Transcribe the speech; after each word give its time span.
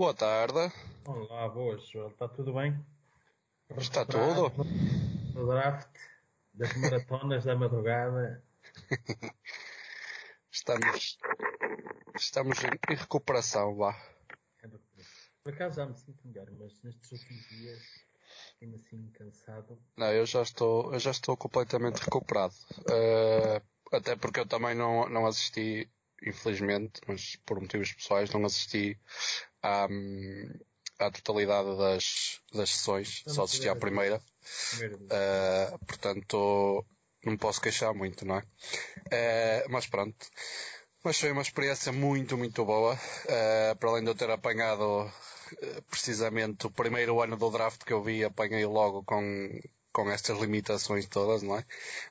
Boa 0.00 0.14
tarde. 0.14 0.72
Olá, 1.04 1.46
boas, 1.50 1.86
Joel. 1.86 2.08
Está 2.08 2.26
tudo 2.26 2.54
bem? 2.54 2.74
Está 3.76 4.06
tudo? 4.06 4.50
No 5.34 5.46
draft 5.46 5.94
das 6.54 6.74
maratonas 6.74 7.44
da 7.44 7.54
madrugada. 7.54 8.42
estamos, 10.50 11.18
estamos 12.16 12.56
em 12.64 12.94
recuperação, 12.96 13.76
vá. 13.76 13.94
Por 15.44 15.52
acaso 15.52 15.76
já 15.76 15.84
me 15.84 15.94
sinto 15.94 16.26
melhor, 16.26 16.46
mas 16.52 16.82
nestes 16.82 17.12
últimos 17.12 17.46
dias 17.50 17.82
tenho 18.58 18.76
assim 18.76 19.10
cansado. 19.10 19.78
Não, 19.98 20.10
eu 20.14 20.24
já 20.24 20.40
estou, 20.40 20.94
eu 20.94 20.98
já 20.98 21.10
estou 21.10 21.36
completamente 21.36 21.98
recuperado. 21.98 22.54
Uh, 22.88 23.62
até 23.92 24.16
porque 24.16 24.40
eu 24.40 24.46
também 24.46 24.74
não, 24.74 25.10
não 25.10 25.26
assisti, 25.26 25.86
infelizmente, 26.22 27.00
mas 27.06 27.36
por 27.46 27.60
motivos 27.60 27.92
pessoais, 27.92 28.30
não 28.30 28.44
assisti 28.44 28.98
à, 29.62 29.86
à 30.98 31.10
totalidade 31.10 31.76
das, 31.76 32.40
das 32.52 32.70
sessões, 32.70 33.22
só 33.26 33.44
assisti 33.44 33.68
à 33.68 33.76
primeira. 33.76 34.22
Uh, 34.82 35.78
portanto, 35.86 36.84
não 37.24 37.36
posso 37.36 37.60
queixar 37.60 37.94
muito, 37.94 38.24
não 38.24 38.36
é? 38.36 38.40
Uh, 38.40 39.70
mas 39.70 39.86
pronto. 39.86 40.26
Mas 41.02 41.18
foi 41.18 41.32
uma 41.32 41.42
experiência 41.42 41.92
muito, 41.92 42.36
muito 42.36 42.64
boa. 42.64 42.94
Uh, 42.94 43.76
para 43.76 43.88
além 43.88 44.04
de 44.04 44.10
eu 44.10 44.14
ter 44.14 44.30
apanhado 44.30 45.10
precisamente 45.90 46.66
o 46.66 46.70
primeiro 46.70 47.20
ano 47.20 47.36
do 47.36 47.50
draft 47.50 47.82
que 47.82 47.92
eu 47.92 48.02
vi, 48.02 48.22
apanhei 48.22 48.64
logo 48.66 49.02
com, 49.02 49.60
com 49.92 50.10
estas 50.10 50.38
limitações 50.38 51.06
todas, 51.06 51.42
não 51.42 51.58
é? 51.58 51.64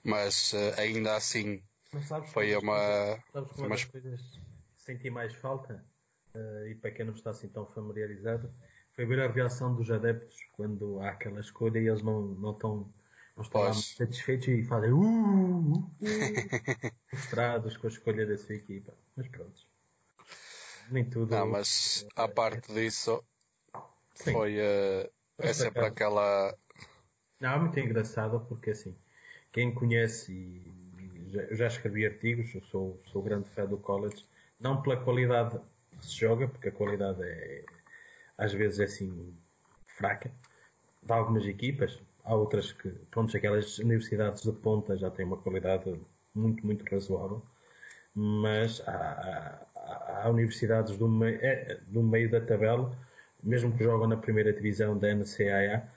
Mas 0.04 0.54
ainda 0.78 1.16
assim 1.16 1.64
foi 2.32 2.56
uma. 2.56 3.20
Sabes 3.32 3.52
como 3.52 3.68
uma... 3.68 3.76
das 3.76 3.86
coisas 3.86 4.22
senti 4.78 5.10
mais 5.10 5.34
falta? 5.36 5.84
e 6.70 6.76
para 6.76 6.92
quem 6.92 7.06
não 7.06 7.14
está 7.14 7.32
assim 7.32 7.50
tão 7.50 7.66
familiarizado, 7.66 8.54
foi 9.00 9.06
ver 9.06 9.22
a 9.22 9.32
reação 9.32 9.74
dos 9.74 9.90
adeptos 9.90 10.38
quando 10.52 11.00
há 11.00 11.12
aquela 11.12 11.40
escolha 11.40 11.80
e 11.80 11.88
eles 11.88 12.02
não, 12.02 12.22
não 12.22 12.52
estão, 12.52 12.94
não 13.36 13.44
estão 13.44 13.62
lá 13.62 13.74
satisfeitos 13.74 14.48
e 14.50 14.64
fazem 14.64 14.92
uh, 14.92 15.00
uh, 15.00 15.78
uh, 15.78 15.90
frustrados 17.08 17.78
com 17.78 17.88
a 17.88 17.90
escolha 17.90 18.26
da 18.26 18.38
sua 18.38 18.56
equipa. 18.56 18.94
Mas 19.16 19.28
pronto. 19.30 19.68
Nem 20.92 21.06
tudo. 21.06 21.34
Não, 21.34 21.48
mas 21.48 22.06
à 22.16 22.28
parte 22.28 22.74
disso, 22.74 23.24
Sim. 24.16 24.34
foi, 24.34 24.58
uh, 24.58 25.10
é 25.38 25.54
sempre 25.54 25.86
aquela. 25.86 26.54
Não, 27.40 27.54
é 27.54 27.60
muito 27.60 27.80
engraçado 27.80 28.46
porque 28.50 28.72
assim, 28.72 28.94
quem 29.54 29.74
conhece 29.74 30.34
e 30.34 30.89
já, 31.32 31.54
já 31.54 31.68
escrevi 31.68 32.06
artigos, 32.06 32.52
sou, 32.70 33.02
sou 33.06 33.22
grande 33.22 33.50
fã 33.50 33.66
do 33.66 33.78
college, 33.78 34.26
não 34.60 34.82
pela 34.82 34.98
qualidade 34.98 35.60
que 36.00 36.06
se 36.06 36.20
joga, 36.20 36.48
porque 36.48 36.70
a 36.70 36.72
qualidade 36.72 37.22
é, 37.24 37.64
às 38.38 38.54
vezes 38.54 38.80
é 38.80 38.84
assim 38.86 39.34
fraca, 39.98 40.32
de 41.04 41.12
algumas 41.12 41.46
equipas, 41.46 42.00
há 42.24 42.36
outras 42.36 42.72
que, 42.72 42.90
pronto, 43.12 43.36
aquelas 43.36 43.80
universidades 43.80 44.44
de 44.44 44.52
ponta 44.52 44.98
já 44.98 45.10
têm 45.10 45.26
uma 45.26 45.38
qualidade 45.38 46.00
muito, 46.34 46.66
muito 46.66 46.84
razoável, 46.90 47.42
mas 48.16 48.82
há, 48.88 49.66
há, 49.76 50.24
há 50.24 50.30
universidades 50.30 50.98
do 50.98 51.08
meio, 51.08 51.40
é, 51.42 51.80
do 51.88 52.04
meio 52.04 52.30
da 52.30 52.42
tabela, 52.42 52.96
mesmo 53.44 53.76
que 53.76 53.84
jogam 53.84 54.08
na 54.08 54.18
primeira 54.18 54.52
divisão 54.54 54.98
da 54.98 55.14
NCAA, 55.14 55.88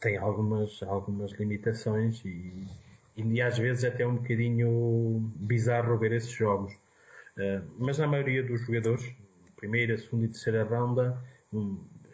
têm 0.00 0.16
algumas, 0.16 0.82
algumas 0.82 1.32
limitações 1.32 2.24
e, 2.24 2.66
e 3.16 3.40
às 3.40 3.58
vezes 3.58 3.84
é 3.84 3.88
até 3.88 4.06
um 4.06 4.16
bocadinho 4.16 5.32
bizarro 5.36 5.96
ver 5.98 6.12
esses 6.12 6.30
jogos. 6.30 6.72
Uh, 7.36 7.64
mas 7.78 7.98
na 7.98 8.06
maioria 8.06 8.42
dos 8.42 8.60
jogadores, 8.66 9.14
primeira, 9.56 9.96
segunda 9.96 10.26
e 10.26 10.28
terceira 10.28 10.64
ronda, 10.64 11.18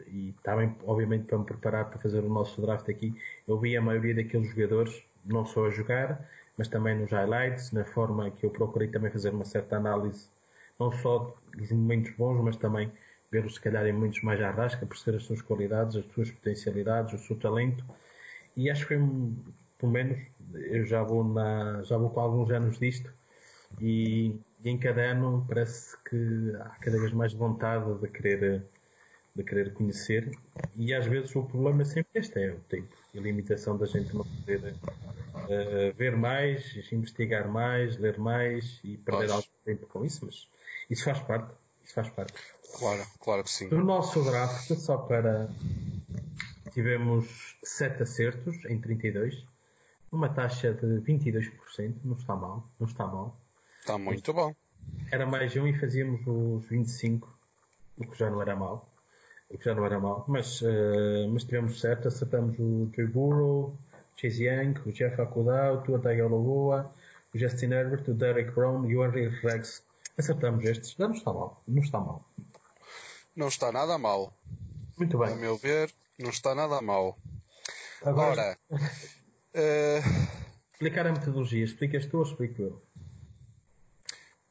e 0.06 0.34
também, 0.42 0.74
obviamente, 0.84 1.24
para 1.24 1.38
me 1.38 1.44
preparar 1.44 1.88
para 1.88 1.98
fazer 1.98 2.20
o 2.20 2.28
nosso 2.28 2.60
draft 2.60 2.88
aqui, 2.88 3.14
eu 3.46 3.58
vi 3.58 3.76
a 3.76 3.80
maioria 3.80 4.14
daqueles 4.14 4.48
jogadores, 4.48 5.02
não 5.24 5.44
só 5.44 5.66
a 5.66 5.70
jogar, 5.70 6.28
mas 6.56 6.68
também 6.68 6.98
nos 6.98 7.10
highlights, 7.10 7.72
na 7.72 7.84
forma 7.84 8.30
que 8.30 8.44
eu 8.44 8.50
procurei 8.50 8.88
também 8.88 9.10
fazer 9.10 9.30
uma 9.30 9.44
certa 9.44 9.76
análise, 9.76 10.28
não 10.78 10.90
só 10.92 11.36
dos 11.56 11.70
momentos 11.70 12.12
bons, 12.16 12.42
mas 12.42 12.56
também 12.56 12.90
vê-los 13.30 13.54
se 13.54 13.60
calhar 13.60 13.86
em 13.86 13.92
muitos 13.92 14.22
mais 14.22 14.40
à 14.42 14.50
rasca, 14.50 14.84
perceber 14.84 15.18
as 15.18 15.22
suas 15.22 15.40
qualidades, 15.40 15.96
as 15.96 16.04
suas 16.06 16.30
potencialidades, 16.30 17.14
o 17.14 17.18
seu 17.18 17.36
talento. 17.36 17.84
E 18.56 18.68
acho 18.68 18.86
que 18.86 18.96
foi, 18.96 19.32
pelo 19.80 19.92
menos, 19.92 20.18
eu 20.54 20.84
já 20.84 21.02
vou 21.02 21.24
na, 21.24 21.82
já 21.84 21.96
vou 21.96 22.10
com 22.10 22.20
alguns 22.20 22.50
anos 22.50 22.78
disto, 22.78 23.10
e, 23.80 24.36
e 24.62 24.70
em 24.70 24.78
cada 24.78 25.00
ano 25.02 25.44
parece 25.48 25.96
que 26.04 26.52
há 26.60 26.76
cada 26.80 26.98
vez 26.98 27.12
mais 27.12 27.32
vontade 27.32 27.92
de 27.98 28.08
querer 28.08 28.64
de 29.34 29.44
querer 29.44 29.72
conhecer 29.72 30.36
e 30.76 30.92
às 30.92 31.06
vezes 31.06 31.34
o 31.36 31.44
problema 31.44 31.82
é 31.82 31.84
sempre 31.84 32.10
este, 32.16 32.38
é 32.40 32.52
o 32.52 32.60
tempo 32.60 32.94
e 33.14 33.18
a 33.18 33.22
limitação 33.22 33.76
da 33.76 33.86
gente 33.86 34.14
não 34.14 34.24
poder 34.24 34.74
uh, 34.74 35.96
ver 35.96 36.16
mais, 36.16 36.76
investigar 36.92 37.48
mais, 37.48 37.96
ler 37.96 38.18
mais 38.18 38.80
e 38.82 38.96
perder 38.96 39.28
Poxa. 39.28 39.34
algum 39.34 39.48
tempo 39.64 39.86
com 39.86 40.04
isso, 40.04 40.26
mas 40.26 40.48
isso 40.90 41.04
faz 41.04 41.20
parte, 41.20 41.54
isso 41.84 41.94
faz 41.94 42.08
parte. 42.08 42.34
Claro, 42.76 43.06
claro 43.20 43.44
que 43.44 43.50
sim. 43.50 43.68
No 43.68 43.84
nosso 43.84 44.22
draft, 44.24 44.74
só 44.74 44.98
para 44.98 45.48
tivemos 46.72 47.56
7 47.62 48.02
acertos 48.02 48.64
em 48.66 48.80
32, 48.80 49.44
uma 50.12 50.28
taxa 50.28 50.72
de 50.72 51.00
22%, 51.00 51.94
não 52.04 52.16
está 52.16 52.34
mal, 52.34 52.68
não 52.78 52.86
está 52.86 53.06
mal. 53.06 53.36
Está 53.80 53.98
muito 53.98 54.32
bom. 54.32 54.54
Era 55.10 55.26
mais 55.26 55.54
um 55.56 55.66
e 55.66 55.78
fazíamos 55.78 56.20
os 56.26 56.64
25, 56.68 57.32
o 57.98 58.06
que 58.06 58.18
já 58.18 58.30
não 58.30 58.42
era 58.42 58.56
mal 58.56 58.90
o 59.50 59.58
que 59.58 59.64
já 59.64 59.74
não 59.74 59.84
era 59.84 59.98
mal. 59.98 60.24
Mas, 60.28 60.62
uh, 60.62 61.28
mas 61.30 61.44
tivemos 61.44 61.80
certo, 61.80 62.08
acertamos 62.08 62.56
o 62.58 62.88
Joe 62.94 63.06
Burrow, 63.06 63.76
Chase 64.16 64.44
Young, 64.44 64.74
o 64.86 64.92
Jeff 64.92 65.20
Akuda, 65.20 65.74
o 65.74 65.82
Tua 65.82 65.98
Tagovailoa, 65.98 66.94
o 67.34 67.38
Justin 67.38 67.72
Herbert, 67.72 68.08
o 68.08 68.14
Derek 68.14 68.52
Brown 68.52 68.88
e 68.88 68.96
o 68.96 69.04
Henry 69.04 69.28
Rex. 69.28 69.82
Acertamos 70.16 70.64
estes. 70.64 70.96
Não 70.96 71.12
está 71.12 71.32
mal. 71.32 71.62
Não 71.66 71.82
está 71.82 71.98
mal. 71.98 72.24
Não 73.34 73.48
está 73.48 73.72
nada 73.72 73.98
mal. 73.98 74.32
Muito 74.96 75.18
bem. 75.18 75.32
A 75.32 75.36
meu 75.36 75.56
ver, 75.56 75.92
não 76.18 76.30
está 76.30 76.54
nada 76.54 76.80
mal. 76.80 77.18
Agora, 78.04 78.56
uh... 79.54 80.40
explicar 80.72 81.06
a 81.06 81.12
metodologia. 81.12 81.64
Explicas 81.64 82.06
tu 82.06 82.18
ou 82.18 82.22
explico 82.24 82.62
eu? 82.62 82.82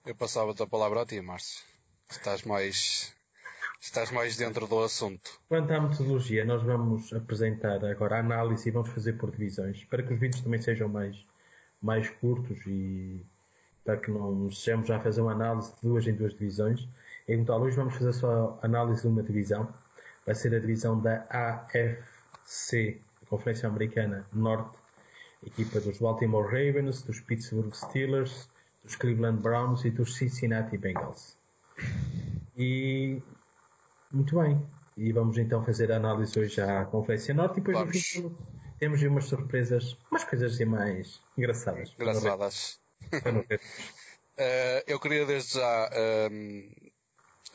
Eu 0.05 0.15
passava-te 0.15 0.63
a 0.63 0.67
palavra 0.67 1.01
a 1.01 1.05
ti, 1.05 1.21
Márcio. 1.21 1.63
Estás 2.09 2.43
mais 2.43 3.13
Estás 3.81 4.11
mais 4.11 4.35
dentro 4.35 4.67
do 4.67 4.83
assunto. 4.83 5.39
Quanto 5.47 5.71
à 5.71 5.79
metodologia, 5.79 6.43
nós 6.43 6.61
vamos 6.61 7.13
apresentar 7.13 7.83
agora 7.85 8.17
a 8.17 8.19
análise 8.19 8.67
e 8.67 8.71
vamos 8.71 8.89
fazer 8.89 9.13
por 9.13 9.31
divisões, 9.31 9.85
para 9.85 10.03
que 10.03 10.13
os 10.13 10.19
vídeos 10.19 10.41
também 10.41 10.61
sejam 10.61 10.89
mais, 10.89 11.25
mais 11.81 12.09
curtos 12.09 12.59
e 12.67 13.25
para 13.85 13.95
que 13.95 14.11
não 14.11 14.51
sejamos 14.51 14.89
já 14.89 14.97
a 14.97 14.99
fazer 14.99 15.21
uma 15.21 15.31
análise 15.31 15.73
de 15.75 15.81
duas 15.81 16.05
em 16.05 16.13
duas 16.13 16.33
divisões. 16.33 16.85
Então, 17.25 17.61
hoje 17.61 17.77
vamos 17.77 17.95
fazer 17.95 18.11
só 18.11 18.59
a 18.61 18.65
análise 18.65 19.01
de 19.01 19.07
uma 19.07 19.23
divisão. 19.23 19.73
Vai 20.25 20.35
ser 20.35 20.53
a 20.53 20.59
divisão 20.59 20.99
da 20.99 21.25
AFC, 21.29 22.99
Conferência 23.29 23.69
Americana 23.69 24.27
Norte, 24.33 24.77
equipa 25.45 25.79
dos 25.79 25.97
Baltimore 25.99 26.45
Ravens, 26.45 27.01
dos 27.03 27.19
Pittsburgh 27.19 27.73
Steelers, 27.73 28.49
dos 28.83 28.95
Cleveland 28.95 29.41
Browns 29.41 29.85
e 29.85 29.91
dos 29.91 30.15
Cincinnati 30.15 30.77
Bengals. 30.77 31.37
E 32.57 33.21
muito 34.11 34.39
bem. 34.39 34.61
E 34.97 35.13
vamos 35.13 35.37
então 35.37 35.63
fazer 35.63 35.91
a 35.91 35.95
análise 35.95 36.37
hoje 36.37 36.59
à 36.59 36.83
Conferência 36.85 37.33
Norte 37.33 37.59
e 37.59 37.61
depois 37.61 37.85
no 37.85 37.91
fim 37.91 38.35
temos 38.79 39.01
umas 39.03 39.25
surpresas, 39.25 39.97
umas 40.09 40.23
coisas 40.23 40.53
assim 40.53 40.65
mais 40.65 41.21
engraçadas. 41.37 41.93
Engraçadas. 41.99 42.79
uh, 43.13 43.59
eu 44.87 44.99
queria 44.99 45.25
desde 45.25 45.55
já 45.55 45.89
uh, 45.89 46.89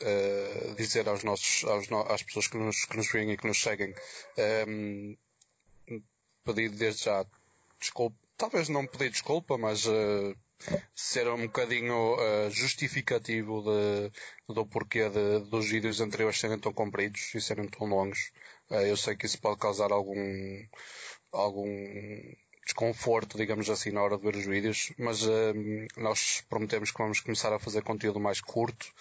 uh, 0.01 0.75
dizer 0.75 1.07
aos 1.09 1.23
nossos, 1.23 1.63
aos 1.65 1.89
no, 1.89 2.01
às 2.01 2.23
pessoas 2.23 2.47
que 2.47 2.57
nos, 2.57 2.85
que 2.85 2.97
nos 2.97 3.11
veem 3.11 3.31
e 3.31 3.37
que 3.37 3.47
nos 3.47 3.61
seguem, 3.61 3.93
um, 4.67 5.17
pedir 6.43 6.69
desde 6.69 7.05
já 7.05 7.25
desculpa, 7.79 8.17
talvez 8.37 8.69
não 8.69 8.85
pedir 8.85 9.09
desculpa, 9.09 9.57
mas 9.57 9.85
uh, 9.85 10.35
ser 10.95 11.27
um 11.27 11.43
bocadinho 11.43 12.15
uh, 12.15 12.49
justificativo 12.51 13.61
de, 13.63 14.11
do 14.53 14.65
porquê 14.65 15.09
de, 15.09 15.39
dos 15.49 15.69
vídeos 15.69 16.01
anteriores 16.01 16.39
serem 16.39 16.59
tão 16.59 16.73
compridos 16.73 17.33
e 17.33 17.41
serem 17.41 17.67
tão 17.67 17.87
longos. 17.87 18.31
Uh, 18.69 18.75
eu 18.75 18.97
sei 18.97 19.15
que 19.15 19.25
isso 19.25 19.39
pode 19.39 19.59
causar 19.59 19.91
algum, 19.91 20.15
algum 21.31 21.65
desconforto, 22.65 23.37
digamos 23.37 23.69
assim, 23.69 23.91
na 23.91 24.01
hora 24.01 24.17
de 24.17 24.23
ver 24.23 24.35
os 24.35 24.45
vídeos, 24.45 24.91
mas 24.97 25.19
nós 25.95 26.41
prometemos 26.49 26.91
que 26.91 26.97
vamos 26.97 27.19
começar 27.19 27.53
a 27.53 27.59
fazer 27.59 27.83
conteúdo 27.83 28.19
mais 28.19 28.41
curto. 28.41 28.91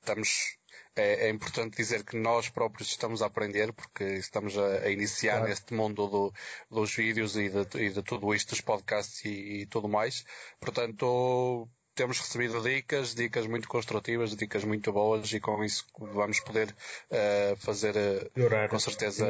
estamos 0.00 0.57
é, 0.98 1.26
é, 1.26 1.30
importante 1.30 1.76
dizer 1.76 2.04
que 2.04 2.16
nós 2.16 2.48
próprios 2.48 2.90
estamos 2.90 3.22
a 3.22 3.26
aprender, 3.26 3.72
porque 3.72 4.04
estamos 4.04 4.58
a, 4.58 4.80
a 4.80 4.90
iniciar 4.90 5.36
claro. 5.36 5.48
neste 5.48 5.72
mundo 5.72 6.06
do, 6.08 6.32
dos 6.70 6.94
vídeos 6.94 7.36
e 7.36 7.48
de, 7.48 7.84
e 7.84 7.90
de, 7.90 8.02
tudo 8.02 8.34
isto, 8.34 8.50
dos 8.50 8.60
podcasts 8.60 9.24
e, 9.24 9.62
e 9.62 9.66
tudo 9.66 9.88
mais. 9.88 10.24
Portanto, 10.60 11.68
temos 11.94 12.20
recebido 12.20 12.62
dicas, 12.62 13.14
dicas 13.14 13.46
muito 13.46 13.68
construtivas, 13.68 14.36
dicas 14.36 14.62
muito 14.62 14.92
boas 14.92 15.32
e 15.32 15.40
com 15.40 15.64
isso 15.64 15.84
vamos 15.98 16.38
poder 16.40 16.68
uh, 17.10 17.56
fazer 17.56 17.96
uh, 17.96 18.68
com 18.68 18.78
certeza 18.78 19.26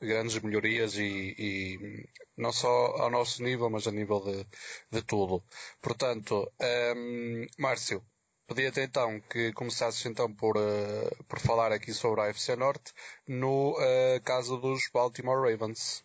grandes 0.00 0.38
melhorias 0.40 0.94
e, 0.96 1.34
e, 1.38 2.08
não 2.34 2.50
só 2.50 2.68
ao 2.96 3.10
nosso 3.10 3.42
nível, 3.42 3.68
mas 3.68 3.86
a 3.86 3.92
nível 3.92 4.20
de, 4.20 4.46
de 4.90 5.02
tudo. 5.02 5.44
Portanto, 5.82 6.50
um, 6.58 6.64
ehm, 6.64 7.46
Márcio, 7.58 8.02
Pedia-te 8.48 8.80
então 8.80 9.20
que 9.20 9.52
começasses 9.52 10.06
então 10.06 10.32
por, 10.32 10.56
uh, 10.56 11.24
por 11.28 11.38
falar 11.38 11.70
aqui 11.70 11.92
sobre 11.92 12.22
a 12.22 12.30
AFC 12.30 12.56
Norte 12.56 12.94
no 13.28 13.72
uh, 13.72 14.22
caso 14.24 14.56
dos 14.56 14.88
Baltimore 14.90 15.38
Ravens. 15.38 16.02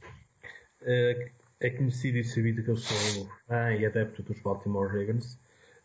Uh, 0.81 1.31
é 1.61 1.69
conhecido 1.69 2.17
e 2.17 2.23
sabido 2.25 2.61
que 2.61 2.69
eu 2.69 2.75
sou 2.75 3.29
fã 3.47 3.73
e 3.73 3.85
adepto 3.85 4.21
dos 4.23 4.41
Baltimore 4.41 4.87
Ravens. 4.87 5.39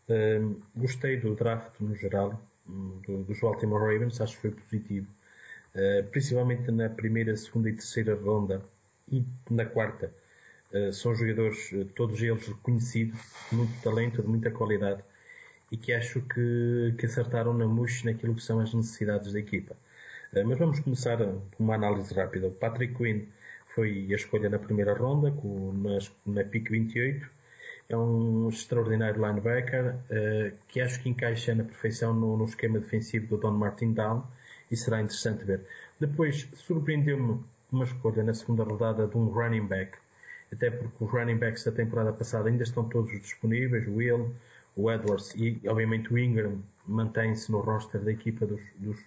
Uh, 0.09 0.61
gostei 0.75 1.15
do 1.15 1.33
draft 1.33 1.79
no 1.79 1.95
geral, 1.95 2.37
do, 2.65 3.23
dos 3.23 3.39
Baltimore 3.39 3.79
Ravens, 3.79 4.19
acho 4.19 4.35
que 4.35 4.41
foi 4.41 4.51
positivo. 4.51 5.07
Principalmente 6.11 6.69
na 6.71 6.89
primeira, 6.89 7.37
segunda 7.37 7.69
e 7.69 7.73
terceira 7.73 8.15
ronda 8.15 8.61
e 9.09 9.23
na 9.49 9.65
quarta. 9.65 10.11
São 10.91 11.15
jogadores, 11.15 11.69
todos 11.95 12.21
eles 12.21 12.47
reconhecidos, 12.47 13.19
muito 13.51 13.81
talento, 13.81 14.21
de 14.21 14.27
muita 14.27 14.51
qualidade 14.51 15.03
e 15.71 15.77
que 15.77 15.93
acho 15.93 16.21
que, 16.21 16.95
que 16.97 17.05
acertaram 17.05 17.53
na 17.53 17.67
mousse 17.67 18.05
naquilo 18.05 18.35
que 18.35 18.43
são 18.43 18.59
as 18.59 18.73
necessidades 18.73 19.33
da 19.33 19.39
equipa. 19.39 19.75
mas 20.45 20.57
vamos 20.57 20.79
começar 20.79 21.17
com 21.17 21.63
uma 21.63 21.75
análise 21.75 22.13
rápida. 22.13 22.47
O 22.47 22.51
Patrick 22.51 22.95
Quinn 22.95 23.25
foi 23.73 24.07
a 24.11 24.15
escolha 24.15 24.49
na 24.49 24.59
primeira 24.59 24.93
ronda, 24.93 25.31
com, 25.31 25.71
na, 25.73 25.99
na 26.25 26.43
PIC 26.43 26.69
28. 26.71 27.29
É 27.87 27.97
um 27.97 28.49
extraordinário 28.49 29.25
linebacker 29.25 29.95
uh, 29.95 30.57
que 30.67 30.81
acho 30.81 31.01
que 31.01 31.09
encaixa 31.09 31.55
na 31.55 31.63
perfeição 31.63 32.13
no, 32.13 32.37
no, 32.37 32.45
esquema 32.45 32.79
defensivo 32.79 33.27
do 33.27 33.37
Don 33.37 33.51
Martin 33.51 33.93
Down 33.93 34.23
e 34.69 34.75
será 34.75 35.01
interessante 35.01 35.43
ver. 35.43 35.61
Depois, 35.99 36.47
surpreendeu-me 36.55 37.39
uma 37.71 37.85
escolha 37.85 38.23
na 38.23 38.33
segunda 38.33 38.63
rodada 38.63 39.07
de 39.07 39.17
um 39.17 39.27
running 39.29 39.65
back, 39.65 39.97
até 40.51 40.69
porque 40.69 41.03
os 41.03 41.11
running 41.11 41.37
backs 41.37 41.63
da 41.63 41.71
temporada 41.71 42.13
passada 42.13 42.49
ainda 42.49 42.63
estão 42.63 42.87
todos 42.87 43.11
disponíveis, 43.19 43.87
o 43.87 43.95
Will, 43.95 44.35
o 44.79 44.91
Edwards 44.91 45.33
e 45.35 45.59
obviamente 45.67 46.13
o 46.13 46.17
Ingram 46.17 46.63
mantém-se 46.87 47.51
no 47.51 47.59
roster 47.59 48.01
da 48.01 48.11
equipa 48.11 48.45
dos, 48.45 48.61
dos, 48.77 48.99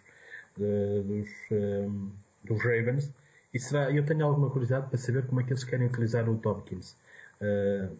uh, 0.58 1.02
dos, 1.02 1.30
um, 1.50 1.54
ehm, 1.56 2.10
dos 2.44 2.62
Ravens 2.62 3.12
e 3.54 3.58
será, 3.58 3.90
eu 3.90 4.04
tenho 4.04 4.24
alguma 4.24 4.50
curiosidade 4.50 4.88
para 4.88 4.98
saber 4.98 5.26
como 5.26 5.40
é 5.40 5.44
que 5.44 5.52
eles 5.52 5.64
querem 5.64 5.86
utilizar 5.86 6.28
o 6.28 6.36
Tompkins. 6.38 6.96
Uh, 7.40 7.96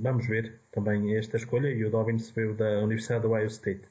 vamos 0.00 0.26
ver 0.26 0.60
também 0.70 1.16
esta 1.16 1.36
escolha 1.36 1.68
e 1.68 1.84
o 1.84 1.90
Dobbins 1.90 2.30
veio 2.30 2.54
da 2.54 2.80
Universidade 2.80 3.22
do 3.22 3.30
Ohio 3.30 3.46
State. 3.46 3.82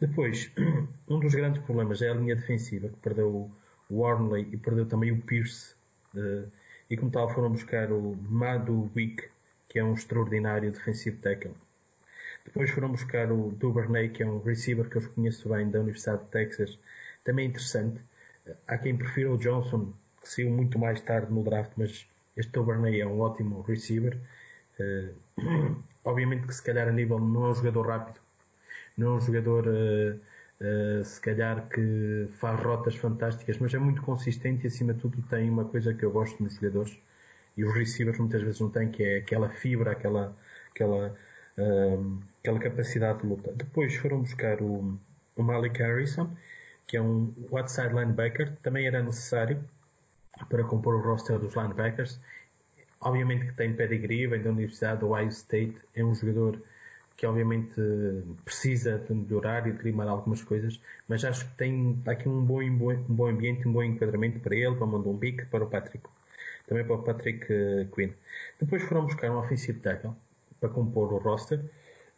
Depois, 0.00 0.50
um 1.08 1.20
dos 1.20 1.34
grandes 1.34 1.62
problemas 1.62 2.02
é 2.02 2.10
a 2.10 2.14
linha 2.14 2.34
defensiva, 2.34 2.88
que 2.88 2.96
perdeu 2.96 3.28
o 3.28 3.50
Warnley 3.90 4.48
e 4.52 4.56
perdeu 4.56 4.86
também 4.86 5.12
o 5.12 5.20
Pierce. 5.22 5.74
Uh, 6.14 6.50
e 6.90 6.96
como 6.96 7.10
tal 7.10 7.28
foram 7.28 7.50
buscar 7.50 7.92
o 7.92 8.16
Madu 8.28 8.90
Wick, 8.96 9.28
que 9.68 9.78
é 9.78 9.84
um 9.84 9.94
extraordinário 9.94 10.72
defensivo 10.72 11.18
tackle. 11.18 11.54
Depois 12.48 12.70
foram 12.70 12.90
buscar 12.90 13.30
o 13.30 13.50
Duvernay, 13.52 14.08
que 14.08 14.22
é 14.22 14.26
um 14.26 14.40
receiver 14.42 14.88
que 14.88 14.96
eu 14.96 15.02
conheço 15.10 15.50
bem 15.50 15.70
da 15.70 15.80
Universidade 15.80 16.24
de 16.24 16.30
Texas, 16.30 16.78
também 17.22 17.46
interessante. 17.46 18.00
Há 18.66 18.78
quem 18.78 18.96
prefira 18.96 19.30
o 19.30 19.36
Johnson 19.36 19.92
que 20.22 20.30
saiu 20.30 20.50
muito 20.50 20.78
mais 20.78 20.98
tarde 21.02 21.30
no 21.30 21.42
draft, 21.44 21.72
mas 21.76 22.08
este 22.34 22.50
Tobernay 22.50 23.02
é 23.02 23.06
um 23.06 23.20
ótimo 23.20 23.60
receiver. 23.60 24.18
Uh, 24.80 25.76
obviamente 26.02 26.46
que 26.46 26.54
se 26.54 26.62
calhar 26.62 26.88
a 26.88 26.92
nível 26.92 27.18
não 27.18 27.48
é 27.48 27.50
um 27.50 27.54
jogador 27.54 27.86
rápido, 27.86 28.18
não 28.96 29.08
é 29.08 29.16
um 29.16 29.20
jogador 29.20 29.66
uh, 29.66 30.18
uh, 30.18 31.04
se 31.04 31.20
calhar 31.20 31.68
que 31.68 32.28
faz 32.38 32.58
rotas 32.62 32.96
fantásticas, 32.96 33.58
mas 33.58 33.74
é 33.74 33.78
muito 33.78 34.00
consistente 34.00 34.64
e 34.64 34.68
acima 34.68 34.94
de 34.94 35.00
tudo 35.00 35.20
tem 35.28 35.50
uma 35.50 35.66
coisa 35.66 35.92
que 35.92 36.02
eu 36.02 36.10
gosto 36.10 36.42
nos 36.42 36.54
jogadores 36.54 36.98
e 37.58 37.64
os 37.64 37.74
receivers 37.74 38.18
muitas 38.18 38.40
vezes 38.40 38.58
não 38.58 38.70
têm, 38.70 38.90
que 38.90 39.02
é 39.02 39.18
aquela 39.18 39.50
fibra, 39.50 39.90
aquela, 39.90 40.34
aquela, 40.70 41.14
aquela 42.40 42.58
capacidade 42.58 43.20
de 43.20 43.26
luta. 43.26 43.52
Depois 43.52 43.94
foram 43.96 44.20
buscar 44.20 44.60
o, 44.62 44.98
o 45.36 45.42
Malik 45.42 45.78
Harrison, 45.78 46.30
que 46.86 46.96
é 46.96 47.02
um 47.02 47.34
outside 47.52 47.94
linebacker, 47.94 48.56
também 48.62 48.86
era 48.86 49.02
necessário, 49.02 49.62
para 50.48 50.64
compor 50.64 50.94
o 50.94 51.00
roster 51.00 51.38
dos 51.38 51.54
linebackers. 51.54 52.20
Obviamente 53.00 53.46
que 53.46 53.52
tem 53.54 53.74
pedigree, 53.74 54.26
vem 54.26 54.42
da 54.42 54.50
Universidade 54.50 55.00
do 55.00 55.10
Ohio 55.10 55.28
State, 55.28 55.76
é 55.94 56.04
um 56.04 56.14
jogador 56.14 56.60
que 57.16 57.26
obviamente 57.26 57.74
precisa 58.44 58.98
de 58.98 59.12
melhorar 59.12 59.66
e 59.66 59.72
de 59.72 59.82
limar 59.82 60.06
algumas 60.06 60.40
coisas, 60.42 60.80
mas 61.08 61.24
acho 61.24 61.48
que 61.48 61.56
tem 61.56 62.00
aqui 62.06 62.28
um 62.28 62.44
bom, 62.44 62.62
um 62.62 63.02
bom 63.08 63.26
ambiente, 63.26 63.66
um 63.66 63.72
bom 63.72 63.82
enquadramento 63.82 64.38
para 64.38 64.54
ele, 64.54 64.76
para 64.76 64.84
o 64.84 64.86
Mondumbic, 64.86 65.44
para 65.46 65.64
o 65.64 65.68
Patrick, 65.68 66.08
também 66.68 66.84
para 66.84 66.94
o 66.94 67.02
Patrick 67.02 67.44
eh, 67.50 67.86
Quinn. 67.92 68.12
Depois 68.60 68.84
foram 68.84 69.04
buscar 69.04 69.30
um 69.32 69.36
offensive 69.36 69.80
tackle 69.80 70.14
para 70.60 70.68
compor 70.68 71.12
o 71.12 71.18
roster, 71.18 71.60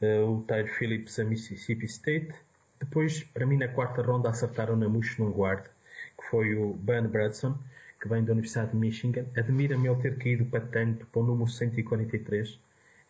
uh, 0.00 0.30
o 0.30 0.42
Tyre 0.42 0.68
Phillips 0.68 1.18
a 1.18 1.24
Mississippi 1.24 1.86
State. 1.86 2.32
Depois, 2.78 3.22
para 3.24 3.46
mim, 3.46 3.56
na 3.56 3.68
quarta 3.68 4.02
ronda 4.02 4.30
acertaram 4.30 4.76
na 4.76 4.88
mousse 4.88 5.20
num 5.20 5.30
guard, 5.30 5.64
que 5.64 6.26
foi 6.30 6.54
o 6.54 6.74
Ben 6.74 7.02
Bradson, 7.02 7.58
que 8.00 8.08
vem 8.08 8.24
da 8.24 8.32
Universidade 8.32 8.70
de 8.70 8.76
Michigan. 8.76 9.26
Admira-me 9.36 9.88
ele 9.88 10.00
ter 10.00 10.16
caído 10.16 10.46
para 10.46 10.60
tanto, 10.60 11.06
para 11.06 11.20
o 11.20 11.24
número 11.24 11.50
143. 11.50 12.58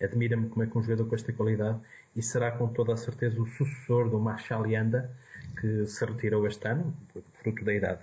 Admira-me 0.02 0.48
como 0.48 0.64
é 0.64 0.66
que 0.66 0.76
um 0.76 0.82
jogador 0.82 1.08
com 1.08 1.14
esta 1.14 1.32
qualidade 1.32 1.78
e 2.16 2.22
será 2.22 2.50
com 2.50 2.68
toda 2.68 2.94
a 2.94 2.96
certeza 2.96 3.40
o 3.40 3.46
sucessor 3.46 4.08
do 4.08 4.18
Marshall 4.18 4.66
Yanda, 4.66 5.10
que 5.60 5.86
se 5.86 6.04
retirou 6.04 6.46
este 6.46 6.66
ano, 6.66 6.92
fruto 7.34 7.64
da 7.64 7.72
idade. 7.72 8.00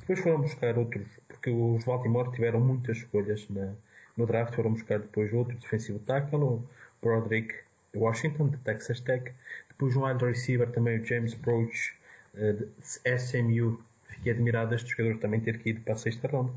Depois 0.00 0.20
foram 0.20 0.40
buscar 0.40 0.76
outros, 0.78 1.06
porque 1.28 1.50
os 1.50 1.84
Baltimore 1.84 2.30
tiveram 2.32 2.60
muitas 2.60 2.98
escolhas 2.98 3.46
na, 3.48 3.72
no 4.16 4.26
draft, 4.26 4.54
foram 4.54 4.72
buscar 4.72 4.98
depois 4.98 5.32
outro 5.32 5.56
defensivo 5.58 5.98
tackle, 6.00 6.42
o 6.42 6.64
Broderick 7.02 7.54
Washington, 7.94 8.48
de 8.48 8.56
Texas 8.58 9.00
Tech, 9.00 9.32
depois 9.68 9.96
um 9.96 10.04
wide 10.04 10.24
receiver 10.24 10.70
também 10.70 10.98
o 10.98 11.04
James 11.04 11.34
Proach, 11.34 11.94
eh, 12.34 12.52
de 12.52 13.18
SMU, 13.18 13.82
Fiquei 14.16 14.32
admirado 14.32 14.74
este 14.74 14.90
jogador 14.90 15.18
também 15.18 15.40
ter 15.40 15.60
ido 15.66 15.80
para 15.82 15.94
a 15.94 15.96
sexta 15.96 16.28
ronda. 16.28 16.52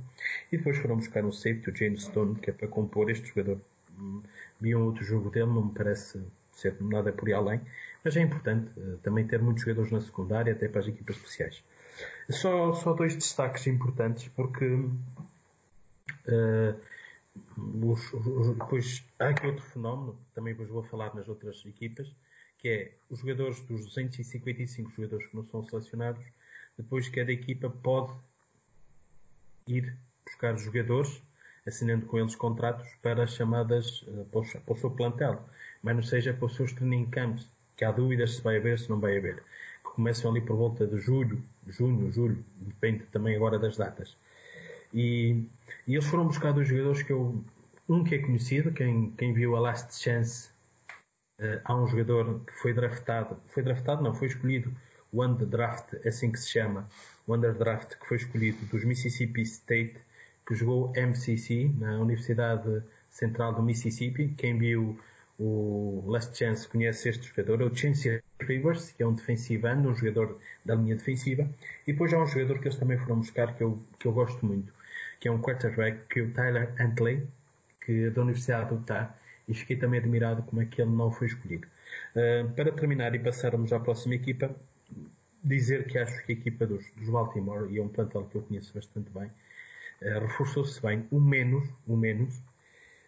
E 0.52 0.58
depois 0.58 0.78
foram 0.78 0.96
buscar 0.96 1.24
um 1.26 1.32
safety, 1.32 1.70
o 1.70 1.76
James 1.76 2.04
Stone, 2.04 2.36
que 2.36 2.50
é 2.50 2.54
para 2.54 2.68
compor 2.68 3.10
este 3.10 3.28
jogador. 3.28 3.60
Hum, 3.98 4.24
vi 4.60 4.76
um 4.76 4.86
outro 4.86 5.04
jogo 5.04 5.30
dele, 5.30 5.48
não 5.48 5.66
me 5.66 5.74
parece 5.74 6.22
ser 6.54 6.76
nada 6.82 7.12
por 7.12 7.28
aí 7.28 7.34
além, 7.34 7.62
mas 8.04 8.16
é 8.18 8.22
importante 8.22 8.72
uh, 8.80 8.98
também 8.98 9.26
ter 9.26 9.42
muitos 9.42 9.64
jogadores 9.64 9.92
na 9.92 10.02
secundária, 10.02 10.54
até 10.54 10.68
para 10.68 10.82
as 10.82 10.88
equipas 10.88 11.16
especiais. 11.18 11.64
Só, 12.30 12.74
só 12.74 12.94
dois 12.94 13.16
destaques 13.16 13.68
importantes, 13.68 14.30
porque 14.36 14.66
uh, 14.66 14.90
os, 17.84 18.14
os, 18.14 18.56
depois 18.58 19.04
há 19.20 19.30
aqui 19.30 19.48
outro 19.48 19.64
fenómeno, 19.64 20.18
também 20.34 20.54
vos 20.54 20.70
vou 20.70 20.84
falar 20.84 21.14
nas 21.16 21.28
outras 21.28 21.66
equipas, 21.66 22.12
que 22.58 22.68
é 22.68 22.92
os 23.10 23.20
jogadores 23.20 23.62
dos 23.62 23.86
255 23.86 24.92
jogadores 24.92 25.28
que 25.28 25.36
não 25.36 25.46
são 25.46 25.64
selecionados 25.64 26.24
depois 26.80 27.10
cada 27.10 27.30
equipa 27.30 27.70
pode 27.70 28.14
ir 29.68 29.98
buscar 30.26 30.58
jogadores, 30.58 31.22
assinando 31.68 32.06
com 32.06 32.18
eles 32.18 32.36
contratos 32.36 32.88
para 33.02 33.26
as 33.26 33.34
chamadas 33.34 34.02
o, 34.04 34.26
para, 34.32 34.74
o, 34.74 34.78
seu 34.78 34.90
plantel, 34.90 35.44
mas 35.84 35.94
não 35.94 36.02
seja 36.02 36.34
para 36.34 36.46
os 36.46 36.56
seus 36.56 36.72
training 36.72 37.06
camps, 37.08 37.50
que 37.76 37.84
há 37.84 37.92
dúvidas 37.92 38.36
se 38.36 38.42
vai 38.42 38.56
haver, 38.56 38.80
se 38.80 38.90
não 38.90 38.98
vai 38.98 39.18
haver, 39.18 39.44
que 39.84 39.92
começam 39.94 40.32
ali 40.32 40.40
por 40.40 40.56
volta 40.56 40.88
de 40.88 41.02
julho, 41.02 41.44
junho, 41.68 42.10
julho, 42.14 42.46
depende 42.56 43.04
também 43.08 43.36
agora 43.36 43.60
das 43.60 43.76
datas. 43.76 44.16
E, 44.94 45.44
e 45.88 45.94
eles 45.94 46.06
foram 46.06 46.28
buscar 46.28 46.52
dois 46.52 46.68
jogadores 46.68 47.04
que 47.04 47.12
eu, 47.12 47.44
um 47.88 48.04
que 48.04 48.16
é 48.16 48.20
conhecido, 48.20 48.72
quem, 48.72 49.12
quem 49.12 49.34
viu 49.34 49.56
a 49.56 49.60
Last 49.60 50.02
Chance, 50.02 50.50
uh, 51.40 51.62
há 51.64 51.76
um 51.76 51.88
jogador 51.88 52.42
que 52.46 52.54
foi 52.54 52.74
draftado, 52.74 53.38
foi 53.48 53.64
draftado 53.64 54.04
não, 54.04 54.14
foi 54.14 54.28
escolhido 54.28 54.74
o 55.12 55.24
underdraft, 55.24 55.96
assim 56.06 56.32
que 56.32 56.40
se 56.40 56.50
chama, 56.50 56.88
o 57.26 57.34
underdraft 57.34 57.98
que 57.98 58.08
foi 58.08 58.18
escolhido 58.18 58.64
dos 58.68 58.84
Mississippi 58.84 59.42
State, 59.42 59.98
que 60.46 60.56
jogou 60.56 60.92
MCC 60.96 61.72
na 61.78 62.00
Universidade 62.00 62.84
Central 63.10 63.54
do 63.54 63.62
Mississippi. 63.62 64.34
Quem 64.38 64.58
viu 64.58 65.00
o 65.40 66.04
Last 66.08 66.38
Chance 66.38 66.68
conhece 66.68 67.10
este 67.10 67.28
jogador, 67.28 67.62
é 67.62 67.66
o 67.66 67.76
Chance 67.76 68.22
Rivers, 68.42 68.92
que 68.92 69.04
é 69.04 69.08
um 69.08 69.14
defensivando, 69.14 69.90
um 69.90 69.96
jogador 69.96 70.40
da 70.66 70.76
linha 70.76 70.96
defensiva. 70.96 71.50
E 71.88 71.94
depois 71.94 72.14
há 72.14 72.22
um 72.22 72.28
jogador 72.28 72.60
que 72.60 72.68
eles 72.68 72.78
também 72.78 72.98
foram 72.98 73.20
buscar 73.20 73.56
que 73.56 73.64
eu, 73.64 73.82
que 73.98 74.06
eu 74.06 74.12
gosto 74.12 74.46
muito, 74.46 74.74
que 75.20 75.28
é 75.28 75.32
um 75.32 75.42
quarterback, 75.42 76.08
que 76.08 76.22
o 76.22 76.32
Tyler 76.32 76.74
Antley, 76.80 77.28
que 77.82 78.06
é 78.06 78.10
da 78.10 78.22
Universidade 78.22 78.70
do 78.70 78.76
Utah, 78.76 79.14
e 79.48 79.54
fiquei 79.54 79.76
também 79.76 80.00
admirado 80.00 80.44
como 80.44 80.62
é 80.62 80.66
que 80.66 80.82
ele 80.82 80.92
não 80.92 81.12
foi 81.12 81.28
escolhido. 81.28 81.68
Uh, 82.16 82.50
para 82.54 82.72
terminar 82.72 83.14
e 83.16 83.20
passarmos 83.20 83.74
à 83.74 83.80
próxima 83.80 84.16
equipa, 84.16 84.56
dizer 85.44 85.88
que 85.88 85.98
acho 85.98 86.24
que 86.26 86.34
a 86.34 86.36
equipa 86.36 86.66
dos, 86.66 86.86
dos 86.96 87.10
Baltimore, 87.10 87.68
e 87.72 87.80
é 87.80 87.82
um 87.82 87.88
plantel 87.88 88.26
que 88.26 88.36
eu 88.36 88.42
conheço 88.44 88.74
bastante 88.74 89.10
bem, 89.10 89.28
uh, 89.28 90.20
reforçou-se 90.20 90.82
bem, 90.82 91.06
o 91.12 91.20
menos, 91.20 91.68
o 91.88 91.98
menos 91.98 92.38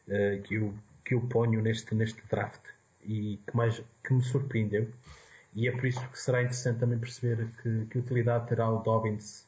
uh, 0.08 0.42
que, 0.44 0.56
eu, 0.56 0.74
que 1.06 1.14
eu 1.14 1.22
ponho 1.22 1.62
neste, 1.62 1.94
neste 1.94 2.22
draft, 2.28 2.62
e 3.04 3.40
que 3.48 3.56
mais 3.56 3.82
que 4.04 4.14
me 4.14 4.22
surpreendeu. 4.22 4.88
E 5.54 5.68
é 5.68 5.72
por 5.72 5.86
isso 5.86 6.06
que 6.10 6.20
será 6.20 6.42
interessante 6.42 6.80
também 6.80 6.98
perceber 6.98 7.48
que, 7.62 7.86
que 7.86 7.98
utilidade 8.00 8.48
terá 8.48 8.70
o 8.70 8.80
Dobbins, 8.80 9.46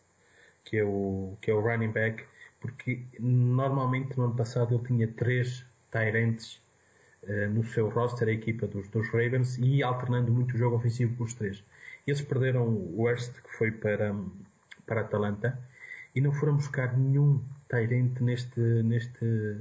que 0.66 0.78
é 0.78 0.84
o, 0.84 1.38
que 1.42 1.50
é 1.50 1.54
o 1.54 1.62
running 1.62 1.92
back, 1.92 2.24
porque 2.64 3.04
normalmente 3.20 4.18
no 4.18 4.24
ano 4.24 4.36
passado 4.36 4.74
ele 4.74 4.88
tinha 4.88 5.08
três 5.10 5.66
Tyrants 5.92 6.62
uh, 7.24 7.50
no 7.50 7.62
seu 7.66 7.90
roster, 7.90 8.30
a 8.30 8.32
equipa 8.32 8.66
dos, 8.66 8.88
dos 8.88 9.06
Ravens, 9.10 9.58
e 9.58 9.84
alternando 9.84 10.32
muito 10.32 10.56
o 10.56 10.58
jogo 10.58 10.78
ofensivo 10.78 11.14
com 11.18 11.26
os 11.26 11.34
três. 11.34 11.62
Eles 12.08 12.22
perderam 12.22 12.66
o 12.66 13.02
Worst, 13.02 13.34
que 13.34 13.58
foi 13.58 13.70
para, 13.70 14.16
para 14.88 15.02
Atalanta, 15.02 15.60
e 16.16 16.22
não 16.22 16.32
foram 16.32 16.56
buscar 16.56 16.98
nenhum 16.98 17.44
Tyrant 17.68 18.22
neste, 18.22 18.62
neste, 18.62 19.58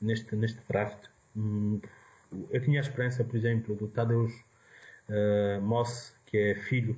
neste, 0.00 0.34
neste 0.34 0.60
draft. 0.68 1.06
Hum, 1.36 1.80
eu 2.50 2.60
tinha 2.60 2.80
a 2.80 2.82
esperança, 2.82 3.22
por 3.22 3.36
exemplo, 3.36 3.76
do 3.76 3.86
Tadeusz 3.86 4.34
uh, 5.08 5.62
Moss, 5.62 6.12
que 6.26 6.36
é 6.36 6.54
filho 6.56 6.96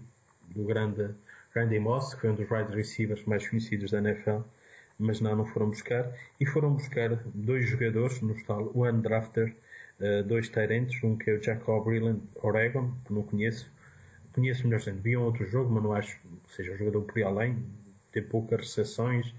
do 0.49 0.65
grande 0.65 1.11
Randy 1.55 1.79
Moss, 1.79 2.15
que 2.15 2.23
foi 2.23 2.31
um 2.31 2.35
dos 2.35 2.51
wide 2.51 2.75
receivers 2.75 3.23
mais 3.27 3.47
conhecidos 3.47 3.91
da 3.91 3.99
NFL, 3.99 4.41
mas 4.99 5.21
não, 5.21 5.37
não 5.37 5.47
foram 5.47 5.69
buscar. 5.69 6.11
E 6.41 6.47
foram 6.47 6.73
buscar 6.73 7.17
dois 7.35 7.69
jogadores, 7.69 8.21
no 8.21 8.35
tal 8.45 8.71
One 8.75 9.03
Drafter, 9.03 9.55
uh, 10.01 10.23
dois 10.25 10.49
Tyrants, 10.49 11.03
um 11.03 11.17
que 11.17 11.31
é 11.31 11.35
o 11.35 11.43
Jacob 11.43 11.85
Breland 11.85 12.23
Oregon, 12.43 12.93
que 13.07 13.13
não 13.13 13.23
conheço. 13.23 13.71
Conheço 14.33 14.65
melhor 14.65 14.81
gente, 14.81 15.01
vi 15.01 15.17
um 15.17 15.23
outro 15.23 15.47
jogo, 15.47 15.73
mas 15.73 15.83
não 15.83 15.93
acho 15.93 16.19
que 16.21 16.55
seja 16.55 16.73
um 16.73 16.77
jogador 16.77 17.03
por 17.03 17.17
aí 17.17 17.25
além, 17.25 17.65
tem 18.13 18.23
poucas 18.23 18.61
recepções. 18.61 19.35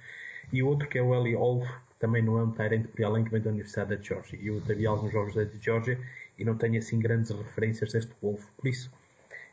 E 0.51 0.63
outro 0.63 0.87
que 0.87 0.97
é 0.97 1.01
o 1.01 1.13
Eli 1.13 1.35
Olf, 1.35 1.67
também 1.99 2.23
não 2.23 2.37
é 2.39 2.43
um 2.43 2.51
Tyrant 2.51 2.87
por 2.87 3.03
além 3.03 3.23
que 3.23 3.31
vem 3.31 3.41
da 3.41 3.49
Universidade 3.49 3.95
da 3.95 4.01
Georgia. 4.01 4.39
Eu 4.41 4.59
vi 4.59 4.85
alguns 4.85 5.11
jogos 5.11 5.35
da 5.35 5.45
Georgia 5.45 5.99
e 6.37 6.45
não 6.45 6.55
tenho 6.55 6.77
assim 6.77 6.99
grandes 6.99 7.31
referências 7.31 7.91
deste 7.91 8.11
Wolf. 8.21 8.43
Por 8.57 8.67
isso, 8.67 8.91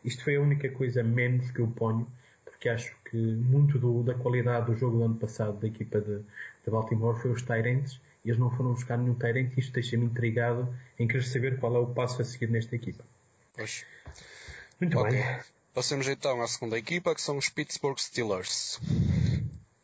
isto 0.05 0.23
foi 0.23 0.37
a 0.37 0.41
única 0.41 0.69
coisa 0.71 1.03
menos 1.03 1.51
que 1.51 1.61
eu 1.61 1.67
ponho, 1.69 2.07
porque 2.65 2.69
acho 2.71 2.97
que 3.11 3.17
muito 3.17 3.79
do, 3.79 4.03
da 4.03 4.15
qualidade 4.15 4.67
do 4.67 4.77
jogo 4.77 4.97
do 4.97 5.05
ano 5.05 5.17
passado 5.17 5.61
da 5.61 5.67
equipa 5.67 6.01
de, 6.01 6.21
de 6.65 6.71
Baltimore 6.71 7.21
foi 7.21 7.31
os 7.31 7.43
Tyrants 7.43 8.01
e 8.25 8.31
eles 8.31 8.41
não 8.41 8.51
foram 8.51 8.73
buscar 8.73 8.97
nenhum 8.97 9.15
Tyrant 9.15 9.53
e 9.55 9.61
isto 9.61 9.75
deixa-me 9.75 10.07
intrigado 10.07 10.75
em 10.99 11.07
querer 11.07 11.25
saber 11.25 11.61
qual 11.61 11.77
é 11.77 11.79
o 11.79 11.87
passo 11.87 12.23
a 12.23 12.25
seguir 12.25 12.49
nesta 12.49 12.75
equipa. 12.75 13.05
Pois. 13.55 13.85
Muito 14.81 14.99
okay. 14.99 15.13
bem. 15.13 15.41
Passemos 15.75 16.09
então 16.09 16.41
à 16.41 16.47
segunda 16.49 16.79
equipa, 16.79 17.15
que 17.15 17.21
são 17.21 17.37
os 17.37 17.51
Pittsburgh 17.51 17.99
Steelers. 17.99 18.81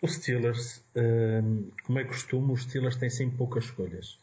Os 0.01 0.15
Steelers, 0.15 0.83
hum, 0.97 1.69
como 1.85 1.99
é 1.99 2.05
costume, 2.05 2.55
os 2.55 2.63
Steelers 2.63 2.97
têm 2.97 3.11
sempre 3.11 3.37
poucas 3.37 3.65
escolhas. 3.65 4.19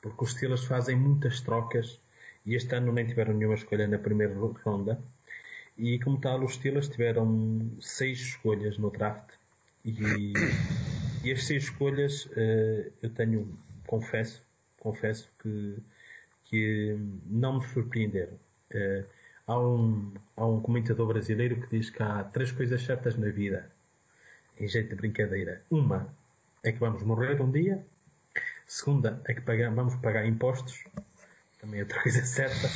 Porque 0.00 0.24
os 0.24 0.30
Steelers 0.30 0.64
fazem 0.64 0.96
muitas 0.96 1.42
trocas 1.42 2.00
e 2.46 2.54
este 2.54 2.74
ano 2.74 2.92
nem 2.92 3.06
tiveram 3.06 3.34
nenhuma 3.34 3.56
escolha 3.56 3.86
na 3.86 3.98
primeira 3.98 4.34
ronda. 4.64 4.98
E 5.76 5.98
como 5.98 6.20
tal, 6.20 6.44
os 6.44 6.54
Steelers 6.54 6.88
tiveram 6.88 7.70
seis 7.80 8.20
escolhas 8.20 8.78
no 8.78 8.90
draft. 8.90 9.30
E, 9.84 10.32
e 11.24 11.32
as 11.32 11.44
seis 11.44 11.64
escolhas 11.64 12.26
uh, 12.26 12.92
eu 13.02 13.10
tenho, 13.10 13.58
confesso, 13.86 14.42
confesso 14.78 15.28
que, 15.42 15.76
que 16.44 16.96
não 17.26 17.58
me 17.58 17.66
surpreenderam. 17.66 18.34
Uh, 18.72 19.04
há, 19.46 19.58
um, 19.58 20.12
há 20.36 20.46
um 20.46 20.60
comentador 20.60 21.08
brasileiro 21.08 21.60
que 21.60 21.78
diz 21.78 21.90
que 21.90 22.02
há 22.02 22.22
três 22.24 22.52
coisas 22.52 22.82
certas 22.82 23.16
na 23.16 23.28
vida 23.28 23.70
em 24.58 24.68
jeito 24.68 24.90
de 24.90 24.94
brincadeira. 24.94 25.62
Uma 25.70 26.14
é 26.62 26.70
que 26.70 26.78
vamos 26.78 27.02
morrer 27.02 27.40
um 27.40 27.50
dia. 27.50 27.84
Segunda 28.66 29.20
é 29.24 29.34
que 29.34 29.40
pagamos, 29.40 29.74
vamos 29.74 29.96
pagar 29.96 30.26
impostos. 30.26 30.84
Também 31.60 31.80
é 31.80 31.82
outra 31.82 32.00
coisa 32.02 32.24
certa. 32.24 32.68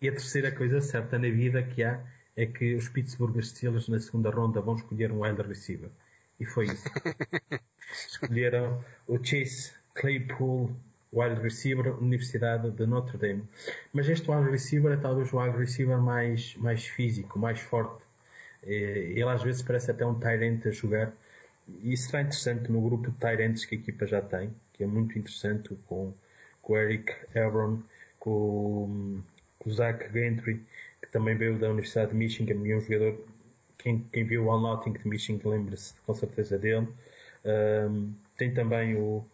E 0.00 0.08
a 0.08 0.12
terceira 0.12 0.52
coisa 0.52 0.80
certa 0.80 1.18
na 1.18 1.28
vida 1.28 1.62
que 1.62 1.82
há 1.82 2.04
é 2.36 2.46
que 2.46 2.74
os 2.74 2.88
Pittsburgh 2.88 3.40
Steelers 3.40 3.88
na 3.88 4.00
segunda 4.00 4.30
ronda 4.30 4.60
vão 4.60 4.74
escolher 4.74 5.12
um 5.12 5.22
wide 5.22 5.42
receiver. 5.42 5.90
E 6.38 6.44
foi 6.44 6.66
isso. 6.66 6.84
Escolheram 8.08 8.84
o 9.06 9.24
Chase 9.24 9.72
Claypool, 9.94 10.74
wide 11.12 11.40
receiver, 11.40 11.96
Universidade 12.02 12.70
de 12.72 12.86
Notre 12.86 13.16
Dame. 13.18 13.44
Mas 13.92 14.08
este 14.08 14.28
wide 14.30 14.50
receiver 14.50 14.92
é 14.92 14.96
talvez 14.96 15.32
o 15.32 15.38
wide 15.38 15.56
receiver 15.56 15.98
mais, 15.98 16.56
mais 16.56 16.86
físico, 16.86 17.38
mais 17.38 17.60
forte 17.60 18.04
eh, 18.66 19.12
ele 19.12 19.28
às 19.28 19.42
vezes 19.42 19.62
parece 19.62 19.90
até 19.90 20.04
um 20.04 20.18
Tyrant 20.18 20.66
a 20.66 20.70
jogar. 20.70 21.12
E 21.68 21.92
isso 21.92 22.10
será 22.10 22.22
interessante 22.22 22.70
no 22.70 22.80
grupo 22.80 23.10
de 23.10 23.16
Tyrants 23.18 23.64
que 23.64 23.74
a 23.74 23.78
equipa 23.78 24.06
já 24.06 24.20
tem, 24.20 24.54
que 24.72 24.84
é 24.84 24.86
muito 24.86 25.18
interessante 25.18 25.74
com, 25.86 26.12
com 26.60 26.72
o 26.72 26.76
Eric 26.76 27.14
Ebron, 27.34 27.82
com, 28.18 29.22
com 29.32 29.33
o 29.64 29.70
Zach 29.70 30.10
Gentry, 30.12 30.64
que 31.00 31.10
também 31.12 31.36
veio 31.36 31.58
da 31.58 31.68
Universidade 31.68 32.10
de 32.10 32.16
Michigan, 32.16 32.66
e 32.66 32.74
um 32.74 32.80
jogador, 32.80 33.24
quem, 33.78 34.04
quem 34.12 34.24
viu 34.24 34.44
o 34.44 34.50
All 34.50 34.60
Nothing 34.60 34.92
de 34.92 35.08
Michigan 35.08 35.48
lembra-se 35.50 35.94
com 36.06 36.14
certeza 36.14 36.58
dele. 36.58 36.88
Um, 37.44 38.12
tem 38.36 38.52
também 38.52 38.96
o, 38.96 39.24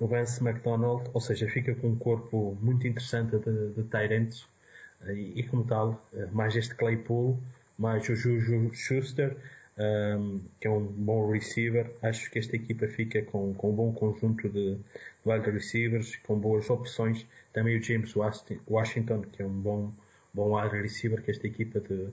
o 0.00 0.06
Vance 0.06 0.42
McDonald, 0.42 1.08
ou 1.12 1.20
seja, 1.20 1.48
fica 1.48 1.74
com 1.74 1.88
um 1.88 1.96
corpo 1.96 2.56
muito 2.60 2.86
interessante 2.86 3.36
de, 3.38 3.70
de 3.74 3.82
Tyrants, 3.84 4.46
e, 5.06 5.40
e 5.40 5.42
como 5.44 5.64
tal, 5.64 6.04
eh, 6.14 6.26
mais 6.32 6.56
este 6.56 6.74
Claypool, 6.74 7.38
mais 7.78 8.08
o 8.08 8.16
Juju 8.16 8.74
Schuster, 8.74 9.36
um, 9.78 10.40
que 10.60 10.66
é 10.66 10.70
um 10.70 10.84
bom 10.84 11.30
receiver. 11.30 11.90
Acho 12.02 12.30
que 12.30 12.38
esta 12.38 12.56
equipa 12.56 12.86
fica 12.88 13.22
com, 13.22 13.54
com 13.54 13.70
um 13.70 13.74
bom 13.74 13.92
conjunto 13.92 14.48
de 14.48 14.78
wide 15.24 15.50
receivers, 15.50 16.16
com 16.16 16.38
boas 16.38 16.68
opções. 16.68 17.26
Também 17.52 17.78
o 17.78 17.82
James 17.82 18.14
Washington, 18.66 19.22
que 19.22 19.42
é 19.42 19.46
um 19.46 19.60
bom, 19.60 19.92
bom 20.34 20.60
wide 20.60 20.76
receiver 20.80 21.22
que 21.22 21.30
esta 21.30 21.46
equipa 21.46 21.80
de, 21.80 22.08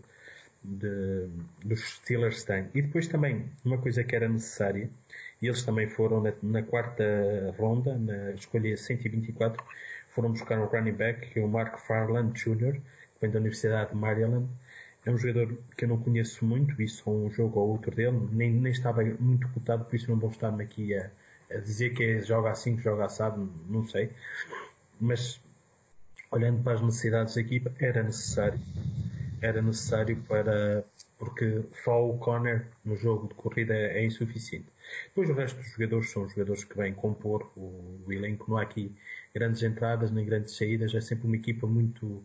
de, 0.64 1.28
dos 1.64 1.82
Steelers 1.82 2.44
tem. 2.44 2.68
E 2.74 2.82
depois 2.82 3.08
também, 3.08 3.46
uma 3.64 3.78
coisa 3.78 4.04
que 4.04 4.16
era 4.16 4.30
necessária, 4.30 4.90
e 5.42 5.48
eles 5.48 5.64
também 5.64 5.88
foram 5.88 6.22
na, 6.22 6.34
na 6.42 6.64
quarta 6.64 7.04
ronda, 7.58 7.98
na 7.98 8.32
escolha 8.32 8.76
124, 8.76 9.64
foram 10.10 10.32
buscar 10.32 10.60
um 10.60 10.66
running 10.66 10.94
back, 10.94 11.30
que 11.30 11.40
é 11.40 11.44
o 11.44 11.48
Mark 11.48 11.78
Farland 11.80 12.32
Jr., 12.34 12.74
que 12.74 13.22
vem 13.22 13.32
da 13.32 13.40
Universidade 13.40 13.92
de 13.92 13.96
Maryland, 13.96 14.48
é 15.06 15.12
um 15.12 15.18
jogador 15.18 15.56
que 15.78 15.86
eu 15.86 15.90
não 15.90 15.98
conheço 15.98 16.44
muito, 16.44 16.76
vi 16.76 16.88
só 16.88 17.12
um 17.12 17.30
jogo 17.30 17.60
ou 17.60 17.70
outro 17.70 17.96
dele, 17.96 18.28
nem, 18.32 18.52
nem 18.52 18.72
estava 18.72 19.04
muito 19.04 19.48
cotado, 19.50 19.86
por 19.86 19.96
isso 19.96 20.10
não 20.10 20.18
vou 20.18 20.32
estar-me 20.32 20.64
aqui 20.64 20.96
a, 20.96 21.12
a, 21.52 21.58
dizer 21.58 21.94
que 21.94 22.04
é, 22.04 22.22
joga 22.22 22.50
assim, 22.50 22.76
que 22.76 22.84
joga 22.84 23.06
assado, 23.06 23.48
não 23.70 23.86
sei. 23.86 24.12
Mas, 25.00 25.40
olhando 26.32 26.64
para 26.64 26.74
as 26.74 26.82
necessidades 26.82 27.36
da 27.36 27.42
equipa, 27.42 27.72
era 27.80 28.02
necessário. 28.02 28.60
Era 29.42 29.62
necessário 29.62 30.18
para, 30.28 30.84
porque 31.20 31.64
só 31.84 32.10
o 32.10 32.18
corner 32.18 32.66
no 32.84 32.96
jogo 32.98 33.28
de 33.28 33.36
corrida 33.36 33.76
é, 33.76 34.00
é 34.00 34.06
insuficiente. 34.06 34.66
Depois 35.08 35.30
o 35.30 35.34
resto 35.34 35.58
dos 35.58 35.70
jogadores 35.70 36.10
são 36.12 36.28
jogadores 36.28 36.64
que 36.64 36.76
vêm 36.76 36.94
compor 36.94 37.52
o, 37.56 38.02
o 38.08 38.12
elenco, 38.12 38.50
não 38.50 38.58
há 38.58 38.64
aqui 38.64 38.92
grandes 39.36 39.62
entradas 39.62 40.12
nem 40.12 40.26
grandes 40.26 40.56
saídas, 40.56 40.96
é 40.96 41.02
sempre 41.02 41.28
uma 41.28 41.36
equipa 41.36 41.68
muito 41.68 42.24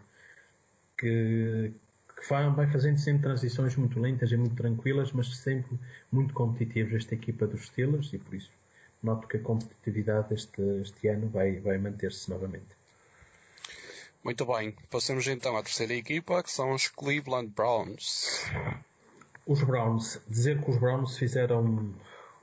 que, 0.96 1.72
que 2.20 2.28
vai 2.28 2.70
fazendo 2.70 2.98
sempre 2.98 3.22
transições 3.22 3.74
muito 3.76 3.98
lentas 3.98 4.30
e 4.30 4.36
muito 4.36 4.54
tranquilas, 4.54 5.10
mas 5.12 5.34
sempre 5.38 5.78
muito 6.12 6.34
competitivas 6.34 6.94
esta 6.94 7.14
equipa 7.14 7.46
dos 7.46 7.66
Steelers 7.66 8.12
e 8.12 8.18
por 8.18 8.34
isso 8.34 8.50
noto 9.02 9.26
que 9.26 9.38
a 9.38 9.40
competitividade 9.40 10.34
este, 10.34 10.60
este 10.82 11.08
ano 11.08 11.28
vai, 11.28 11.58
vai 11.60 11.78
manter-se 11.78 12.30
novamente. 12.30 12.78
Muito 14.22 14.44
bem, 14.44 14.74
passamos 14.90 15.26
então 15.26 15.56
à 15.56 15.62
terceira 15.62 15.94
equipa, 15.94 16.42
que 16.42 16.50
são 16.50 16.72
os 16.72 16.88
Cleveland 16.88 17.48
Browns. 17.48 18.44
Os 19.46 19.62
Browns, 19.62 20.20
dizer 20.28 20.62
que 20.62 20.70
os 20.70 20.76
Browns 20.76 21.16
fizeram 21.16 21.94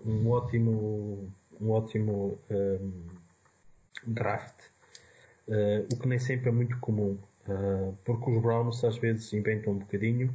um 0.03 0.29
ótimo, 0.29 1.31
um 1.62 1.69
ótimo 1.69 2.39
um, 2.50 3.05
draft, 4.03 4.60
uh, 5.48 5.88
o 5.93 6.00
que 6.00 6.07
nem 6.07 6.17
sempre 6.17 6.50
é 6.50 6.51
muito 6.51 6.79
comum. 6.79 7.17
Uh, 7.48 7.98
porque 8.04 8.30
os 8.30 8.42
Browns 8.42 8.84
às 8.84 8.98
vezes 8.98 9.32
inventam 9.32 9.74
um 9.74 9.77
bocadinho 9.77 10.34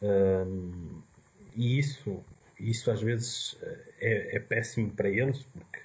uh, 0.00 1.02
e 1.54 1.78
isso, 1.78 2.24
isso 2.58 2.90
às 2.90 3.02
vezes 3.02 3.58
é, 4.00 4.36
é 4.36 4.40
péssimo 4.40 4.90
para 4.90 5.10
eles 5.10 5.42
porque 5.52 5.80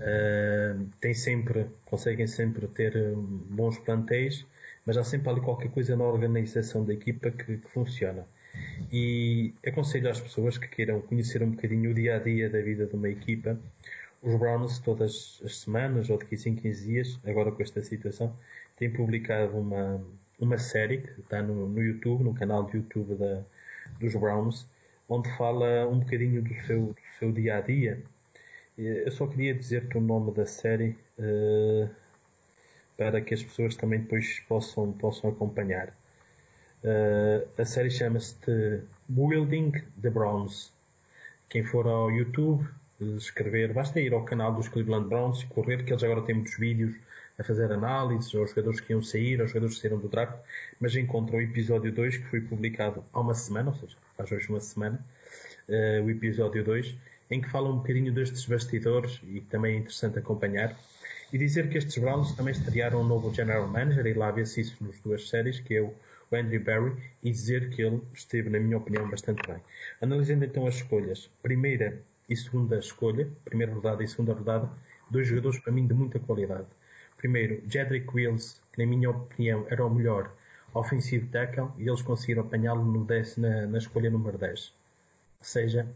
uh, 0.00 0.84
tem 1.00 1.14
sempre, 1.14 1.66
conseguem 1.84 2.26
sempre 2.26 2.66
ter 2.66 2.92
bons 3.16 3.78
plantéis, 3.78 4.44
mas 4.84 4.96
há 4.96 5.04
sempre 5.04 5.30
ali 5.30 5.40
qualquer 5.40 5.70
coisa 5.70 5.94
na 5.94 6.04
organização 6.04 6.84
da 6.84 6.92
equipa 6.92 7.30
que, 7.30 7.58
que 7.58 7.68
funciona. 7.70 8.26
E 8.90 9.54
aconselho 9.64 10.10
às 10.10 10.20
pessoas 10.20 10.58
que 10.58 10.66
queiram 10.66 11.00
conhecer 11.02 11.42
um 11.42 11.50
bocadinho 11.50 11.90
o 11.90 11.94
dia 11.94 12.16
a 12.16 12.18
dia 12.18 12.50
da 12.50 12.60
vida 12.60 12.86
de 12.86 12.96
uma 12.96 13.08
equipa 13.08 13.56
os 14.22 14.34
Browns 14.36 14.78
todas 14.78 15.40
as 15.44 15.58
semanas 15.58 16.10
ou 16.10 16.18
de 16.18 16.26
15 16.26 16.48
em 16.50 16.54
15 16.56 16.86
dias, 16.86 17.20
agora 17.24 17.52
com 17.52 17.62
esta 17.62 17.82
situação, 17.82 18.36
têm 18.76 18.90
publicado 18.90 19.56
uma, 19.56 20.04
uma 20.38 20.58
série 20.58 20.98
que 20.98 21.20
está 21.20 21.42
no, 21.42 21.68
no 21.68 21.82
YouTube, 21.82 22.24
no 22.24 22.34
canal 22.34 22.64
de 22.64 22.76
YouTube 22.76 23.14
da, 23.14 23.42
dos 24.00 24.14
Browns, 24.14 24.66
onde 25.08 25.30
fala 25.36 25.86
um 25.88 26.00
bocadinho 26.00 26.42
do 26.42 26.54
seu, 26.66 26.86
do 26.86 26.96
seu 27.18 27.32
dia 27.32 27.56
a 27.56 27.60
dia. 27.60 28.02
Eu 28.76 29.10
só 29.10 29.26
queria 29.26 29.54
dizer-te 29.54 29.98
o 29.98 30.00
nome 30.00 30.32
da 30.32 30.46
série. 30.46 30.96
Uh, 31.18 31.88
para 32.98 33.20
que 33.20 33.32
as 33.32 33.42
pessoas 33.42 33.76
também 33.76 34.00
depois 34.00 34.40
possam, 34.40 34.92
possam 34.92 35.30
acompanhar. 35.30 35.96
Uh, 36.82 37.48
a 37.56 37.64
série 37.64 37.90
chama-se 37.90 38.82
Building 39.08 39.70
the 40.02 40.10
Browns. 40.10 40.72
Quem 41.48 41.64
for 41.64 41.86
ao 41.86 42.10
YouTube, 42.10 42.68
escrever, 43.00 43.72
basta 43.72 44.00
ir 44.00 44.12
ao 44.12 44.24
canal 44.24 44.52
dos 44.54 44.68
Cleveland 44.68 45.08
Browns 45.08 45.42
e 45.42 45.46
correr, 45.46 45.84
que 45.84 45.92
eles 45.92 46.02
agora 46.02 46.22
têm 46.22 46.34
muitos 46.34 46.56
vídeos 46.58 46.96
a 47.38 47.44
fazer 47.44 47.70
análises 47.70 48.34
aos 48.34 48.50
jogadores 48.50 48.80
que 48.80 48.92
iam 48.92 49.02
sair, 49.02 49.40
aos 49.40 49.50
jogadores 49.50 49.76
que 49.76 49.82
saíram 49.82 49.98
do 49.98 50.08
draft, 50.08 50.36
mas 50.80 50.96
encontram 50.96 51.38
o 51.38 51.40
episódio 51.40 51.92
2 51.92 52.16
que 52.16 52.24
foi 52.24 52.40
publicado 52.40 53.04
há 53.12 53.20
uma 53.20 53.34
semana, 53.34 53.70
ou 53.70 53.76
seja, 53.76 53.96
faz 54.16 54.32
hoje 54.32 54.48
uma 54.48 54.60
semana, 54.60 55.04
uh, 55.68 56.04
o 56.04 56.10
episódio 56.10 56.64
2, 56.64 56.96
em 57.30 57.40
que 57.40 57.48
fala 57.48 57.70
um 57.70 57.76
bocadinho 57.76 58.12
destes 58.12 58.44
bastidores 58.44 59.20
e 59.22 59.40
também 59.42 59.76
é 59.76 59.78
interessante 59.78 60.18
acompanhar. 60.18 60.76
E 61.32 61.38
dizer 61.38 61.68
que 61.68 61.78
estes 61.78 61.98
Browns 61.98 62.32
também 62.32 62.52
estrearam 62.52 63.02
um 63.02 63.04
novo 63.04 63.32
General 63.32 63.68
Manager, 63.68 64.06
e 64.06 64.14
lá 64.14 64.30
vê-se 64.30 64.62
isso 64.62 64.76
nas 64.80 64.98
duas 65.00 65.28
séries, 65.28 65.60
que 65.60 65.76
é 65.76 65.82
o 65.82 65.94
Andrew 66.32 66.64
Barry, 66.64 66.96
e 67.22 67.30
dizer 67.30 67.68
que 67.70 67.82
ele 67.82 68.00
esteve, 68.14 68.48
na 68.48 68.58
minha 68.58 68.78
opinião, 68.78 69.08
bastante 69.08 69.46
bem. 69.46 69.62
Analisando 70.00 70.44
então 70.44 70.66
as 70.66 70.76
escolhas, 70.76 71.30
primeira 71.42 72.02
e 72.28 72.36
segunda 72.36 72.78
escolha, 72.78 73.28
primeira 73.44 73.72
rodada 73.72 74.04
e 74.04 74.08
segunda 74.08 74.32
rodada, 74.34 74.70
dois 75.10 75.26
jogadores 75.26 75.58
para 75.60 75.72
mim 75.72 75.86
de 75.86 75.94
muita 75.94 76.18
qualidade. 76.18 76.66
Primeiro, 77.16 77.62
Jedrick 77.68 78.08
Wills, 78.14 78.60
que 78.72 78.84
na 78.84 78.88
minha 78.88 79.10
opinião 79.10 79.66
era 79.68 79.84
o 79.84 79.90
melhor 79.90 80.30
ofensivo 80.74 81.26
tackle, 81.30 81.68
e 81.78 81.88
eles 81.88 82.02
conseguiram 82.02 82.42
apanhá-lo 82.42 82.84
na, 83.36 83.66
na 83.66 83.78
escolha 83.78 84.10
número 84.10 84.38
10. 84.38 84.68
Ou 85.40 85.44
seja, 85.44 85.88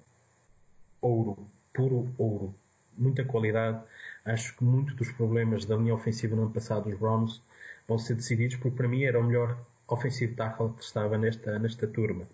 ouro, 1.01 1.39
puro 1.73 2.09
ouro. 2.19 2.55
Muita 2.97 3.25
qualidade. 3.25 3.83
Acho 4.25 4.57
que 4.57 4.65
muitos 4.65 4.95
dos 4.95 5.11
problemas 5.13 5.65
da 5.65 5.77
linha 5.77 5.95
ofensiva 5.95 6.37
no 6.37 6.43
ano 6.43 6.51
passado 6.51 6.89
dos 6.89 6.99
Browns 6.99 7.43
vão 7.89 7.99
ser 7.99 8.15
decididos, 8.15 8.57
porque 8.57 8.77
para 8.77 8.89
mim 8.89 9.05
era 9.05 9.19
o 9.19 9.25
melhor 9.25 9.59
ofensivo 9.89 10.35
tackle 10.35 10.73
que 10.75 10.85
estava 10.85 11.19
nesta, 11.19 11.59
nesta 11.59 11.87
turma. 11.87 12.27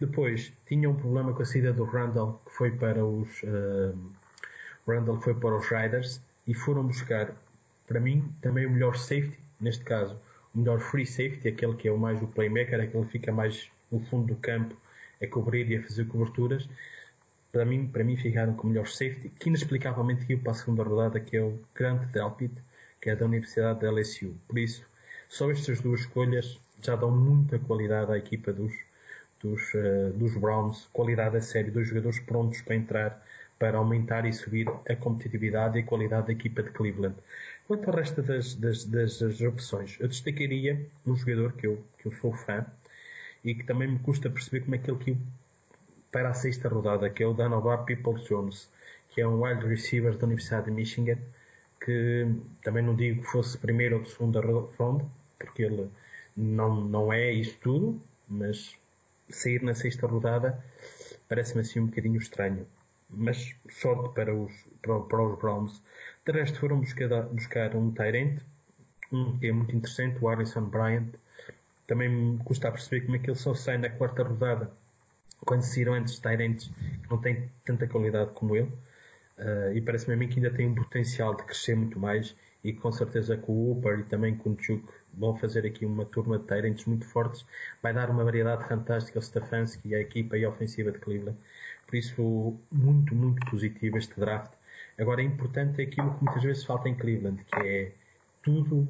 Depois, 0.00 0.52
tinha 0.66 0.88
um 0.88 0.94
problema 0.94 1.32
com 1.32 1.42
a 1.42 1.44
saída 1.44 1.72
do 1.72 1.84
Randall, 1.84 2.40
que 2.46 2.52
foi 2.52 2.70
para 2.70 3.04
os, 3.04 3.42
uh, 3.42 3.96
Randall 4.86 5.20
foi 5.20 5.34
para 5.34 5.56
os 5.56 5.66
Riders, 5.68 6.20
e 6.46 6.54
foram 6.54 6.86
buscar, 6.86 7.32
para 7.86 8.00
mim, 8.00 8.32
também 8.40 8.66
o 8.66 8.70
melhor 8.70 8.96
safety, 8.96 9.38
neste 9.60 9.84
caso, 9.84 10.18
o 10.54 10.58
melhor 10.58 10.80
free 10.80 11.06
safety, 11.06 11.48
aquele 11.48 11.74
que 11.74 11.88
é 11.88 11.92
o 11.92 11.98
mais 11.98 12.20
o 12.22 12.26
playmaker, 12.26 12.80
aquele 12.80 13.04
que 13.04 13.12
fica 13.12 13.32
mais 13.32 13.70
no 13.90 14.00
fundo 14.00 14.34
do 14.34 14.36
campo, 14.36 14.74
a 15.22 15.26
cobrir 15.26 15.70
e 15.70 15.76
a 15.76 15.82
fazer 15.82 16.06
coberturas, 16.06 16.68
para 17.52 17.64
mim, 17.64 17.86
para 17.86 18.02
mim 18.02 18.16
ficaram 18.16 18.54
com 18.54 18.66
o 18.66 18.70
melhor 18.70 18.86
safety, 18.86 19.30
que 19.38 19.48
inexplicavelmente 19.48 20.24
iu 20.30 20.38
para 20.38 20.52
a 20.52 20.54
segunda 20.54 20.82
rodada, 20.82 21.20
que 21.20 21.36
é 21.36 21.42
o 21.42 21.60
Grant 21.74 22.10
Delpit, 22.10 22.54
que 23.00 23.10
é 23.10 23.16
da 23.16 23.26
Universidade 23.26 23.80
da 23.80 23.90
LSU. 23.90 24.34
Por 24.48 24.58
isso, 24.58 24.84
só 25.28 25.50
estas 25.50 25.80
duas 25.80 26.00
escolhas 26.00 26.58
já 26.80 26.96
dão 26.96 27.10
muita 27.10 27.58
qualidade 27.58 28.10
à 28.10 28.16
equipa 28.16 28.52
dos, 28.52 28.72
dos, 29.42 29.74
uh, 29.74 30.12
dos 30.14 30.36
Browns, 30.36 30.88
qualidade 30.92 31.36
a 31.36 31.40
sério, 31.40 31.72
dois 31.72 31.88
jogadores 31.88 32.20
prontos 32.20 32.60
para 32.62 32.76
entrar, 32.76 33.26
para 33.58 33.78
aumentar 33.78 34.24
e 34.26 34.32
subir 34.32 34.68
a 34.88 34.96
competitividade 34.96 35.78
e 35.78 35.82
a 35.82 35.84
qualidade 35.84 36.26
da 36.26 36.32
equipa 36.32 36.62
de 36.62 36.70
Cleveland. 36.70 37.16
Quanto 37.66 37.88
ao 37.88 37.96
resto 37.96 38.22
das, 38.22 38.54
das, 38.54 38.84
das, 38.84 39.40
opções, 39.40 39.96
eu 40.00 40.08
destacaria 40.08 40.86
um 41.06 41.14
jogador 41.16 41.52
que 41.52 41.66
eu, 41.66 41.82
que 41.98 42.06
eu 42.06 42.12
sou 42.12 42.32
fã 42.32 42.66
e 43.44 43.54
que 43.54 43.64
também 43.64 43.88
me 43.88 43.98
custa 43.98 44.28
perceber 44.30 44.60
como 44.60 44.74
é 44.74 44.78
que 44.78 44.90
ele 44.90 45.16
para 46.10 46.28
a 46.28 46.34
sexta 46.34 46.68
rodada, 46.68 47.08
que 47.08 47.22
é 47.22 47.26
o 47.26 47.32
Danovar 47.32 47.84
People 47.84 48.22
Jones, 48.24 48.68
que 49.08 49.20
é 49.20 49.26
um 49.26 49.42
wide 49.42 49.66
receiver 49.66 50.16
da 50.16 50.26
Universidade 50.26 50.66
de 50.66 50.70
Michigan, 50.70 51.18
que 51.84 52.28
também 52.62 52.84
não 52.84 52.94
digo 52.94 53.22
que 53.22 53.28
fosse 53.28 53.56
primeiro 53.56 53.98
ou 53.98 54.06
segunda 54.06 54.40
ronda, 54.40 55.04
porque 55.38 55.62
ele 55.62 55.88
não, 56.36 56.84
não 56.84 57.12
é 57.12 57.32
isso 57.32 57.56
tudo, 57.60 58.00
mas 58.28 58.76
sair 59.28 59.62
na 59.62 59.74
sexta 59.74 60.06
rodada 60.06 60.62
parece-me 61.28 61.62
assim 61.62 61.80
um 61.80 61.86
bocadinho 61.86 62.18
estranho. 62.18 62.66
Mas 63.08 63.54
sorte 63.70 64.14
para 64.14 64.34
os, 64.34 64.52
para, 64.82 65.00
para 65.00 65.22
os 65.22 65.38
Browns. 65.38 65.82
De 66.26 66.32
resto 66.32 66.60
foram 66.60 66.78
buscar, 66.80 67.08
buscar 67.24 67.74
um 67.74 67.90
Tyrant, 67.90 68.40
um 69.10 69.38
que 69.38 69.46
é 69.46 69.52
muito 69.52 69.74
interessante, 69.74 70.18
o 70.22 70.28
Harrison 70.28 70.64
Bryant. 70.64 71.08
Também 71.86 72.08
me 72.08 72.44
custa 72.44 72.70
perceber 72.70 73.02
como 73.02 73.16
é 73.16 73.18
que 73.18 73.30
ele 73.30 73.38
só 73.38 73.54
sai 73.54 73.78
na 73.78 73.90
quarta 73.90 74.22
rodada 74.22 74.70
quando 75.44 75.62
saíram 75.62 75.94
antes 75.94 76.18
Tyrants 76.18 76.68
que 77.02 77.10
não 77.10 77.18
têm 77.18 77.50
tanta 77.64 77.86
qualidade 77.86 78.30
como 78.32 78.56
ele. 78.56 78.72
Uh, 79.38 79.72
e 79.74 79.80
parece-me 79.80 80.14
a 80.14 80.16
mim 80.16 80.28
que 80.28 80.36
ainda 80.36 80.50
tem 80.50 80.66
um 80.66 80.74
potencial 80.74 81.34
de 81.34 81.42
crescer 81.44 81.74
muito 81.74 81.98
mais 81.98 82.36
e 82.62 82.72
com 82.72 82.92
certeza 82.92 83.36
com 83.36 83.52
o 83.52 83.72
Uber 83.72 84.00
e 84.00 84.04
também 84.04 84.36
com 84.36 84.50
o 84.50 84.62
Chuck 84.62 84.86
vão 85.14 85.36
fazer 85.36 85.66
aqui 85.66 85.84
uma 85.84 86.04
turma 86.04 86.38
de 86.38 86.44
Tyrants 86.44 86.84
muito 86.86 87.06
fortes. 87.06 87.44
Vai 87.82 87.92
dar 87.92 88.10
uma 88.10 88.24
variedade 88.24 88.66
fantástica 88.68 89.18
ao 89.18 89.22
Stefanski 89.22 89.88
e 89.88 89.94
à 89.94 90.00
equipa 90.00 90.36
e 90.36 90.44
à 90.44 90.48
ofensiva 90.48 90.90
de 90.90 90.98
Cleveland. 90.98 91.38
Por 91.86 91.96
isso, 91.96 92.56
muito, 92.70 93.14
muito 93.14 93.44
positivo 93.50 93.98
este 93.98 94.18
draft. 94.18 94.52
Agora, 94.98 95.20
é 95.20 95.24
importante 95.24 95.82
aquilo 95.82 96.14
que 96.14 96.24
muitas 96.24 96.42
vezes 96.42 96.64
falta 96.64 96.88
em 96.88 96.94
Cleveland, 96.94 97.42
que 97.44 97.56
é 97.60 97.92
tudo, 98.42 98.88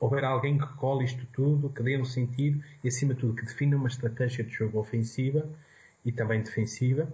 houver 0.00 0.24
alguém 0.24 0.58
que 0.58 0.66
cole 0.74 1.04
isto 1.04 1.26
tudo, 1.32 1.70
que 1.70 1.82
dê 1.82 1.96
um 1.96 2.04
sentido 2.04 2.62
e, 2.82 2.88
acima 2.88 3.14
de 3.14 3.20
tudo, 3.20 3.34
que 3.34 3.44
defina 3.44 3.76
uma 3.76 3.88
estratégia 3.88 4.44
de 4.44 4.50
jogo 4.52 4.78
ofensiva 4.78 5.48
e 6.04 6.12
também 6.12 6.42
defensiva, 6.42 7.12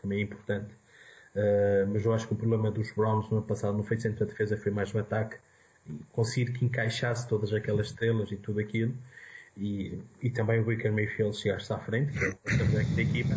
também 0.00 0.20
é 0.20 0.22
importante. 0.22 0.74
Uh, 1.34 1.86
mas 1.92 2.04
eu 2.04 2.12
acho 2.12 2.26
que 2.26 2.34
o 2.34 2.36
problema 2.36 2.70
dos 2.70 2.90
Browns 2.92 3.28
no 3.30 3.38
ano 3.38 3.46
passado 3.46 3.76
não 3.76 3.84
foi 3.84 3.96
tanto 3.96 4.22
a 4.22 4.26
defesa, 4.26 4.56
foi 4.56 4.72
mais 4.72 4.92
o 4.92 4.98
ataque. 4.98 5.36
Conseguir 6.12 6.52
que 6.52 6.64
encaixasse 6.64 7.26
todas 7.28 7.52
aquelas 7.52 7.88
estrelas 7.88 8.30
e 8.30 8.36
tudo 8.36 8.60
aquilo. 8.60 8.94
E, 9.56 9.98
e 10.22 10.30
também 10.30 10.60
o 10.60 10.64
Baker 10.64 10.92
Mayfield 10.92 11.36
chegar-se 11.36 11.72
à 11.72 11.78
frente, 11.78 12.12
que 12.12 12.24
é 12.24 12.28
o 12.28 12.94
da 12.94 13.02
equipa. 13.02 13.34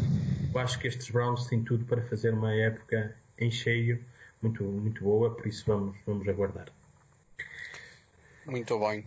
Eu 0.54 0.60
acho 0.60 0.80
que 0.80 0.88
estes 0.88 1.10
Browns 1.10 1.48
têm 1.48 1.64
tudo 1.64 1.86
para 1.86 2.02
fazer 2.04 2.34
uma 2.34 2.54
época 2.54 3.16
em 3.38 3.50
cheio 3.50 4.00
muito, 4.42 4.64
muito 4.64 5.04
boa, 5.04 5.34
por 5.34 5.48
isso 5.48 5.64
vamos, 5.66 5.96
vamos 6.06 6.28
aguardar. 6.28 6.68
Muito 8.46 8.78
bem. 8.78 9.06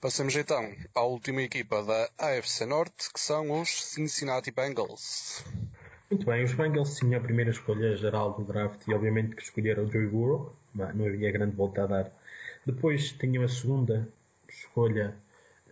Passamos 0.00 0.36
então 0.36 0.72
à 0.94 1.02
última 1.02 1.42
equipa 1.42 1.82
da 1.82 2.08
AFC 2.18 2.64
Norte, 2.66 3.12
que 3.12 3.18
são 3.18 3.60
os 3.60 3.68
Cincinnati 3.68 4.50
Bengals. 4.50 5.44
Muito 6.10 6.26
bem, 6.26 6.44
os 6.44 6.52
Bengals 6.52 6.96
tinham 6.96 7.20
a 7.20 7.24
primeira 7.24 7.50
escolha 7.50 7.96
geral 7.96 8.34
do 8.34 8.44
draft 8.44 8.86
e 8.86 8.94
obviamente 8.94 9.34
que 9.34 9.42
escolheram 9.42 9.84
o 9.84 9.90
Joey 9.90 10.06
Burrow, 10.06 10.54
não 10.74 11.06
havia 11.06 11.32
grande 11.32 11.56
volta 11.56 11.82
a 11.82 11.86
dar. 11.86 12.12
Depois 12.66 13.12
tinham 13.12 13.44
a 13.44 13.48
segunda 13.48 14.08
escolha, 14.48 15.14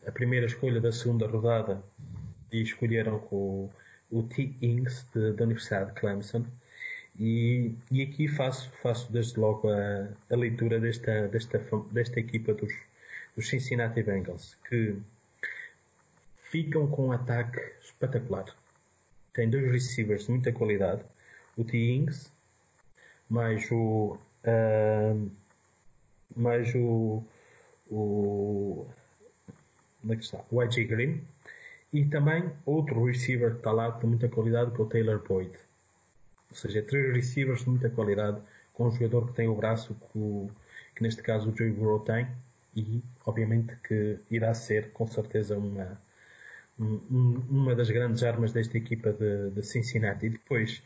a 0.07 0.13
primeira 0.13 0.47
escolha 0.47 0.81
da 0.81 0.93
segunda 0.93 1.27
rodada 1.27 1.83
e 2.51 2.63
escolheram 2.63 3.19
com 3.19 3.71
o 4.11 4.23
T. 4.25 4.55
Ings 4.61 5.07
da 5.15 5.45
Universidade 5.45 5.95
de 5.95 6.01
Clemson. 6.01 6.45
E, 7.19 7.73
e 7.91 8.03
aqui 8.03 8.29
faço, 8.29 8.71
faço 8.83 9.11
desde 9.13 9.39
logo 9.39 9.69
a, 9.69 10.09
a 10.31 10.37
leitura 10.37 10.81
desta, 10.81 11.29
desta, 11.29 11.59
desta 11.91 12.21
equipa 12.21 12.55
dos, 12.55 12.73
dos 13.37 13.49
Cincinnati 13.49 14.03
Bengals, 14.03 14.57
que 14.69 14.97
ficam 16.51 16.87
com 16.89 17.09
um 17.09 17.13
ataque 17.13 17.61
espetacular. 17.83 18.47
Tem 19.33 19.49
dois 19.49 19.71
receivers 19.71 20.25
de 20.27 20.31
muita 20.31 20.53
qualidade, 20.53 21.03
o 21.57 21.65
T. 21.65 21.77
Ings, 21.77 22.31
mais 23.29 23.71
o 23.71 24.19
uh, 24.45 25.31
mais 26.37 26.75
o 26.75 27.23
o 27.91 28.87
onde 30.03 30.15
é 30.15 30.17
que 30.17 30.25
está? 30.25 30.41
O 30.51 30.61
AJ 30.61 30.87
Green 30.87 31.21
e 31.93 32.05
também 32.07 32.51
outro 32.65 33.05
receiver 33.05 33.51
que 33.53 33.59
está 33.59 33.73
lá 33.73 33.91
de 33.91 34.07
muita 34.07 34.29
qualidade 34.29 34.71
que 34.71 34.81
é 34.81 34.85
o 34.85 34.87
Taylor 34.87 35.23
Boyd. 35.23 35.53
Ou 36.51 36.57
seja, 36.57 36.83
três 36.83 37.15
receivers 37.15 37.61
de 37.61 37.71
muita 37.71 37.91
qualidade 37.91 38.41
com 38.73 38.89
um 38.89 38.91
jogador 38.91 39.27
que 39.29 39.35
tem 39.35 39.49
o 39.49 39.55
braço 39.55 39.95
que, 40.13 40.51
que 40.97 41.03
neste 41.03 41.23
caso 41.23 41.51
o 41.51 41.57
Joey 41.57 41.73
Burrow 41.73 42.01
tem 42.01 42.27
e 42.75 43.03
obviamente 43.27 43.77
que 43.87 44.19
irá 44.31 44.55
ser 44.55 44.91
com 44.93 45.07
certeza 45.07 45.59
uma, 45.59 46.01
um, 46.79 47.43
uma 47.51 47.75
das 47.75 47.91
grandes 47.91 48.23
armas 48.23 48.53
desta 48.53 48.79
equipa 48.79 49.13
de, 49.13 49.51
de, 49.51 49.63
Cincinnati. 49.63 50.27
E 50.27 50.31
depois 50.31 50.83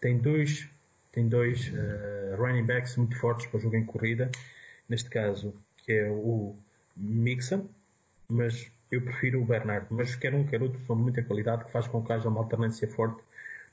tem 0.00 0.18
dois, 0.18 0.68
tem 1.12 1.28
dois 1.28 1.68
uh, 1.68 2.36
running 2.36 2.64
backs 2.64 2.96
muito 2.96 3.16
fortes 3.16 3.46
para 3.46 3.58
o 3.58 3.60
jogo 3.60 3.76
em 3.76 3.84
corrida, 3.84 4.30
neste 4.90 5.08
caso 5.08 5.54
que 5.78 5.92
é 5.92 6.10
o 6.10 6.54
Mixon, 6.94 7.66
mas 8.28 8.70
eu 8.90 9.00
prefiro 9.00 9.40
o 9.40 9.46
Bernard, 9.46 9.86
mas 9.88 10.14
quer 10.14 10.34
um 10.34 10.44
quer 10.44 10.62
outro 10.62 10.78
são 10.86 10.96
de 10.96 11.02
muita 11.02 11.22
qualidade 11.22 11.64
que 11.64 11.72
faz 11.72 11.88
com 11.88 12.04
que 12.04 12.12
haja 12.12 12.28
uma 12.28 12.40
alternância 12.40 12.86
forte 12.86 13.22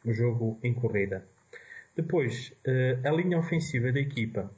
no 0.06 0.14
jogo 0.14 0.58
em 0.64 0.74
corrida. 0.74 1.26
Depois, 1.96 2.54
uh, 2.66 3.06
a 3.06 3.12
linha 3.12 3.38
ofensiva 3.38 3.92
da 3.92 4.00
equipa 4.00 4.50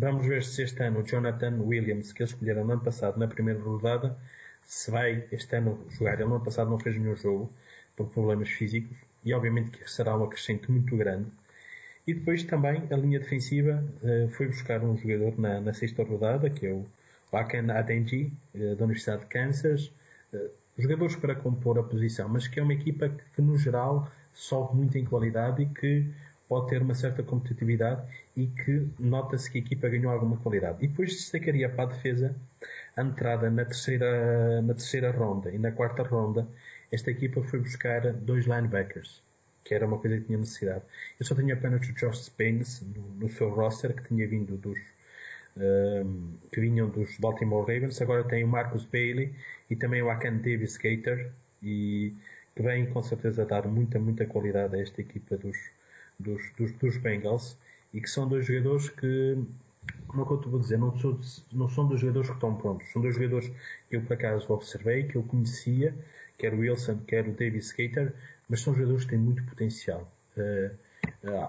Vamos 0.00 0.26
ver 0.28 0.44
se 0.44 0.62
este 0.62 0.80
ano 0.84 1.00
o 1.00 1.02
Jonathan 1.02 1.60
Williams, 1.60 2.12
que 2.12 2.22
eles 2.22 2.30
escolheram 2.30 2.64
no 2.64 2.74
ano 2.74 2.82
passado 2.82 3.18
na 3.18 3.26
primeira 3.26 3.60
rodada, 3.60 4.16
se 4.64 4.92
vai 4.92 5.26
este 5.32 5.56
ano 5.56 5.84
jogar. 5.90 6.14
Ele 6.14 6.26
no 6.26 6.36
ano 6.36 6.44
passado 6.44 6.70
não 6.70 6.78
fez 6.78 6.96
nenhum 6.96 7.16
jogo 7.16 7.52
por 7.96 8.08
problemas 8.08 8.48
físicos 8.48 8.96
e 9.24 9.34
obviamente 9.34 9.72
que 9.72 9.90
será 9.90 10.16
um 10.16 10.22
acrescente 10.22 10.70
muito 10.70 10.96
grande. 10.96 11.26
E 12.08 12.14
depois 12.14 12.42
também 12.42 12.82
a 12.90 12.96
linha 12.96 13.20
defensiva 13.20 13.84
uh, 14.02 14.28
foi 14.30 14.46
buscar 14.46 14.82
um 14.82 14.96
jogador 14.96 15.38
na, 15.38 15.60
na 15.60 15.74
sexta 15.74 16.02
rodada, 16.02 16.48
que 16.48 16.66
é 16.66 16.72
o, 16.72 16.86
Aken 17.30 17.70
Adenji, 17.70 18.32
da 18.54 18.84
Universidade 18.86 19.20
de 19.20 19.26
Kansas, 19.26 19.92
jogadores 20.78 21.14
para 21.14 21.34
compor 21.34 21.78
a 21.78 21.82
posição, 21.82 22.26
mas 22.26 22.48
que 22.48 22.58
é 22.58 22.62
uma 22.62 22.72
equipa 22.72 23.10
que, 23.10 23.22
que 23.34 23.42
no 23.42 23.58
geral 23.58 24.10
sobe 24.32 24.76
muito 24.76 24.96
em 24.96 25.04
qualidade 25.04 25.62
e 25.62 25.66
que 25.66 26.06
pode 26.48 26.68
ter 26.68 26.80
uma 26.80 26.94
certa 26.94 27.22
competitividade 27.22 28.02
e 28.34 28.46
que 28.46 28.88
nota-se 28.98 29.50
que 29.50 29.58
a 29.58 29.60
equipa 29.60 29.88
ganhou 29.88 30.10
alguma 30.10 30.38
qualidade. 30.38 30.82
E 30.82 30.88
depois 30.88 31.10
destacaria 31.10 31.68
para 31.68 31.84
a 31.84 31.92
defesa 31.92 32.34
a 32.96 33.02
entrada 33.02 33.50
na 33.50 33.64
terceira, 33.64 34.62
na 34.62 34.72
terceira 34.72 35.10
ronda 35.10 35.50
e 35.50 35.58
na 35.58 35.70
quarta 35.70 36.02
ronda. 36.02 36.48
Esta 36.90 37.10
equipa 37.10 37.42
foi 37.42 37.60
buscar 37.60 38.10
dois 38.14 38.46
linebackers, 38.46 39.22
que 39.64 39.74
era 39.74 39.86
uma 39.86 39.98
coisa 39.98 40.18
que 40.18 40.24
tinha 40.24 40.38
necessidade. 40.38 40.82
Eu 41.18 41.26
só 41.26 41.34
tinha 41.34 41.54
apenas 41.54 41.86
o 41.88 41.92
Josh 41.92 42.24
Spence 42.24 42.84
no, 42.84 43.02
no 43.20 43.28
seu 43.30 43.50
roster, 43.50 43.94
que 43.94 44.08
tinha 44.08 44.26
vindo 44.26 44.56
dos, 44.56 44.78
um, 45.56 46.32
que 46.52 46.60
vinham 46.60 46.88
dos 46.88 47.18
Baltimore 47.18 47.60
Ravens, 47.60 48.00
agora 48.00 48.24
tem 48.24 48.44
o 48.44 48.48
Marcus 48.48 48.84
Bailey 48.84 49.34
e 49.68 49.76
também 49.76 50.02
o 50.02 50.10
Akan 50.10 50.36
Davis 50.36 50.76
Gator, 50.76 51.30
e 51.62 52.14
que 52.54 52.62
vem 52.62 52.86
com 52.86 53.02
certeza 53.02 53.44
dar 53.44 53.66
muita, 53.68 53.98
muita 53.98 54.26
qualidade 54.26 54.76
a 54.76 54.80
esta 54.80 55.00
equipa 55.00 55.36
dos, 55.36 55.56
dos, 56.18 56.42
dos, 56.56 56.72
dos 56.72 56.96
Bengals 56.96 57.56
e 57.92 58.00
que 58.00 58.10
são 58.10 58.28
dois 58.28 58.46
jogadores 58.46 58.88
que, 58.90 59.38
como 60.06 60.22
é 60.22 60.26
que 60.26 60.32
eu 60.32 60.40
te 60.40 60.48
vou 60.48 60.60
dizer, 60.60 60.78
não, 60.78 60.96
sou, 60.98 61.18
não 61.52 61.68
são 61.68 61.86
dois 61.86 62.00
jogadores 62.00 62.28
que 62.28 62.34
estão 62.34 62.54
prontos, 62.54 62.90
são 62.92 63.00
dois 63.00 63.14
jogadores 63.14 63.50
que 63.88 63.96
eu 63.96 64.02
por 64.02 64.14
acaso 64.14 64.52
observei, 64.52 65.04
que 65.04 65.16
eu 65.16 65.22
conhecia, 65.22 65.94
quer 66.36 66.54
o 66.54 66.58
Wilson, 66.58 66.98
quer 67.06 67.26
o 67.26 67.32
David 67.32 67.64
Skater, 67.64 68.14
mas 68.48 68.60
são 68.60 68.74
jogadores 68.74 69.04
que 69.04 69.10
têm 69.10 69.18
muito 69.18 69.44
potencial. 69.44 70.10
Uh, 70.36 70.76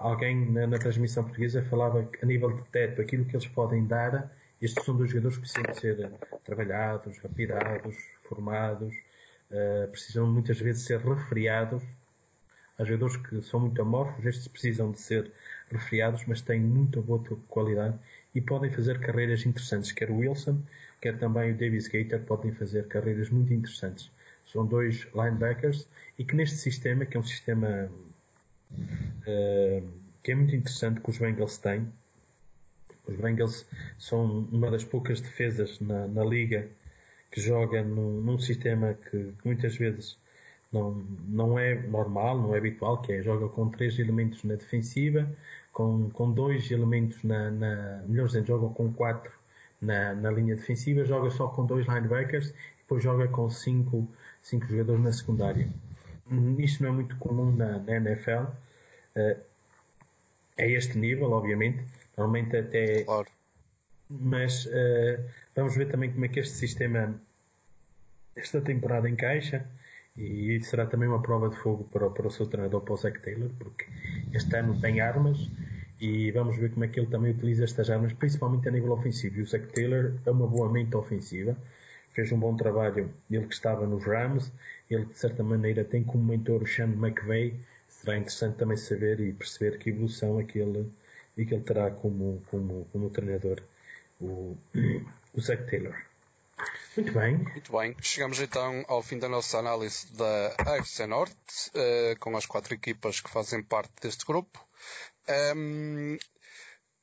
alguém 0.00 0.50
na, 0.50 0.66
na, 0.66 0.78
transmissão 0.78 1.24
portuguesa 1.24 1.62
falava 1.62 2.04
que 2.04 2.24
a 2.24 2.26
nível 2.26 2.50
de 2.56 2.62
teto, 2.70 3.00
aquilo 3.00 3.24
que 3.24 3.36
eles 3.36 3.46
podem 3.48 3.86
dar, 3.86 4.30
estes 4.60 4.84
são 4.84 4.96
dois 4.96 5.10
jogadores 5.10 5.38
que 5.38 5.42
precisam 5.42 5.74
ser 5.74 6.12
trabalhados, 6.44 7.18
rapidados, 7.18 7.96
formados, 8.28 8.94
uh, 9.50 9.88
precisam 9.90 10.26
muitas 10.26 10.58
vezes 10.58 10.84
ser 10.84 11.00
refriados 11.00 11.82
Há 12.80 12.84
jogadores 12.84 13.18
que 13.18 13.42
são 13.42 13.60
muito 13.60 13.82
amorfos, 13.82 14.24
estes 14.24 14.48
precisam 14.48 14.90
de 14.90 14.98
ser 14.98 15.30
refriados, 15.70 16.24
mas 16.26 16.40
têm 16.40 16.58
muita 16.60 16.98
boa 17.02 17.22
qualidade 17.46 17.94
e 18.34 18.40
podem 18.40 18.70
fazer 18.70 18.98
carreiras 19.00 19.44
interessantes. 19.44 19.92
Quer 19.92 20.10
o 20.10 20.16
Wilson, 20.16 20.62
quer 20.98 21.18
também 21.18 21.52
o 21.52 21.54
Davis 21.54 21.88
Gator 21.88 22.20
podem 22.20 22.52
fazer 22.52 22.88
carreiras 22.88 23.28
muito 23.28 23.52
interessantes. 23.52 24.10
São 24.52 24.66
dois 24.66 25.06
linebackers 25.14 25.86
e 26.18 26.24
que 26.24 26.34
neste 26.34 26.56
sistema, 26.56 27.06
que 27.06 27.16
é 27.16 27.20
um 27.20 27.24
sistema 27.24 27.90
uh, 28.72 29.88
que 30.22 30.32
é 30.32 30.34
muito 30.34 30.54
interessante 30.54 31.00
que 31.00 31.10
os 31.10 31.18
Bengals 31.18 31.58
têm, 31.58 31.86
os 33.06 33.16
Bengals 33.16 33.66
são 33.98 34.48
uma 34.52 34.70
das 34.70 34.84
poucas 34.84 35.20
defesas 35.20 35.78
na, 35.80 36.06
na 36.06 36.24
liga 36.24 36.68
que 37.30 37.40
joga 37.40 37.82
num, 37.82 38.20
num 38.20 38.38
sistema 38.38 38.94
que, 38.94 39.32
que 39.40 39.46
muitas 39.46 39.76
vezes 39.76 40.18
não, 40.72 40.92
não 41.28 41.58
é 41.58 41.74
normal, 41.74 42.38
não 42.38 42.54
é 42.54 42.58
habitual, 42.58 43.02
que 43.02 43.12
é 43.12 43.22
joga 43.22 43.48
com 43.48 43.68
três 43.68 43.98
elementos 43.98 44.42
na 44.44 44.54
defensiva, 44.54 45.30
com, 45.72 46.10
com 46.10 46.30
dois 46.32 46.70
elementos 46.70 47.22
na, 47.22 47.50
na 47.50 48.02
melhor 48.06 48.26
dizendo, 48.26 48.46
joga 48.46 48.74
com 48.74 48.92
quatro 48.92 49.32
na, 49.80 50.14
na 50.14 50.30
linha 50.30 50.56
defensiva, 50.56 51.04
joga 51.04 51.30
só 51.30 51.48
com 51.48 51.64
dois 51.64 51.86
linebackers 51.86 52.52
depois 52.90 53.04
joga 53.04 53.28
com 53.28 53.48
cinco, 53.48 54.08
cinco 54.42 54.66
jogadores 54.66 55.00
na 55.00 55.12
secundária. 55.12 55.68
Isto 56.58 56.82
não 56.82 56.90
é 56.90 56.92
muito 56.92 57.16
comum 57.18 57.52
na, 57.52 57.78
na 57.78 57.96
NFL. 57.96 58.42
Uh, 58.42 58.50
eh, 59.14 59.36
é 60.58 60.70
este 60.72 60.98
nível, 60.98 61.30
obviamente. 61.30 61.84
Normalmente 62.16 62.56
até. 62.56 63.04
Claro. 63.04 63.28
Mas 64.08 64.66
uh, 64.66 65.22
vamos 65.54 65.76
ver 65.76 65.86
também 65.86 66.10
como 66.10 66.24
é 66.24 66.28
que 66.28 66.40
este 66.40 66.56
sistema, 66.56 67.14
esta 68.34 68.60
temporada 68.60 69.08
encaixa. 69.08 69.64
E 70.16 70.60
será 70.64 70.84
também 70.84 71.08
uma 71.08 71.22
prova 71.22 71.48
de 71.48 71.56
fogo 71.58 71.84
para, 71.92 72.10
para 72.10 72.26
o 72.26 72.30
seu 72.30 72.46
treinador, 72.46 72.80
para 72.80 72.94
o 72.94 72.96
Zach 72.96 73.20
Taylor, 73.20 73.50
porque 73.56 73.86
este 74.32 74.56
ano 74.56 74.80
tem 74.80 75.00
armas 75.00 75.38
e 76.00 76.32
vamos 76.32 76.56
ver 76.58 76.72
como 76.72 76.84
é 76.84 76.88
que 76.88 76.98
ele 76.98 77.06
também 77.06 77.30
utiliza 77.30 77.62
estas 77.62 77.88
armas, 77.88 78.12
principalmente 78.12 78.68
a 78.68 78.72
nível 78.72 78.90
ofensivo. 78.90 79.38
E 79.38 79.42
o 79.42 79.46
Zach 79.46 79.64
Taylor 79.68 80.14
é 80.26 80.30
uma 80.30 80.48
boa 80.48 80.70
mente 80.70 80.96
ofensiva, 80.96 81.56
fez 82.12 82.32
um 82.32 82.38
bom 82.38 82.56
trabalho, 82.56 83.12
ele 83.30 83.46
que 83.46 83.54
estava 83.54 83.86
nos 83.86 84.04
Rams, 84.04 84.52
ele 84.90 85.06
de 85.06 85.18
certa 85.18 85.42
maneira 85.42 85.84
tem 85.84 86.02
como 86.02 86.24
mentor 86.24 86.62
o 86.62 86.66
Sean 86.66 86.88
McVay, 86.88 87.58
será 87.88 88.16
interessante 88.16 88.56
também 88.56 88.76
saber 88.76 89.20
e 89.20 89.32
perceber 89.32 89.78
que 89.78 89.90
evolução 89.90 90.40
é 90.40 90.44
que 90.44 90.58
ele, 90.58 90.90
é 91.36 91.44
que 91.44 91.54
ele 91.54 91.62
terá 91.62 91.90
como, 91.90 92.42
como, 92.50 92.86
como 92.92 93.10
treinador, 93.10 93.62
o, 94.20 94.56
o 95.34 95.40
Zach 95.40 95.68
Taylor. 95.70 95.96
Muito 96.96 97.12
bem. 97.12 97.36
Muito 97.38 97.72
bem. 97.72 97.96
Chegamos 98.02 98.40
então 98.40 98.84
ao 98.88 99.02
fim 99.02 99.18
da 99.18 99.28
nossa 99.28 99.58
análise 99.58 100.12
da 100.12 100.54
AFC 100.58 101.06
Norte, 101.06 101.34
uh, 101.74 102.18
com 102.18 102.36
as 102.36 102.46
quatro 102.46 102.74
equipas 102.74 103.20
que 103.20 103.30
fazem 103.30 103.62
parte 103.62 103.92
deste 104.02 104.26
grupo. 104.26 104.62
Um, 105.28 106.14
ehm, 106.14 106.18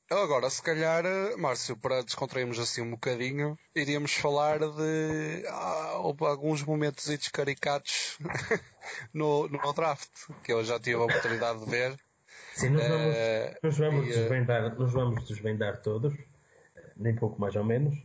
agora, 0.10 0.50
se 0.50 0.62
calhar, 0.62 1.04
Márcio, 1.38 1.76
para 1.76 2.02
descontrairmos 2.02 2.60
assim 2.60 2.82
um 2.82 2.92
bocadinho, 2.92 3.58
iríamos 3.76 4.14
falar 4.14 4.60
de 4.60 5.44
ah, 5.48 5.94
alguns 5.96 6.64
momentos 6.64 7.28
caricatos 7.30 8.18
no, 9.14 9.48
no 9.50 9.74
draft, 9.74 10.10
que 10.44 10.54
eu 10.54 10.64
já 10.64 10.80
tive 10.80 10.96
a 10.96 11.06
oportunidade 11.06 11.60
de 11.60 11.70
ver. 11.70 11.98
Sim, 12.54 12.70
nós 12.70 12.88
vamos, 12.88 13.16
uh, 13.16 13.58
nós 13.64 13.78
vamos, 13.78 14.08
e, 14.08 14.10
desvendar, 14.10 14.80
nós 14.80 14.94
vamos 14.94 15.28
desvendar 15.28 15.82
todos, 15.82 16.14
nem 16.96 17.16
pouco 17.16 17.40
mais 17.40 17.56
ou 17.56 17.64
menos. 17.64 17.96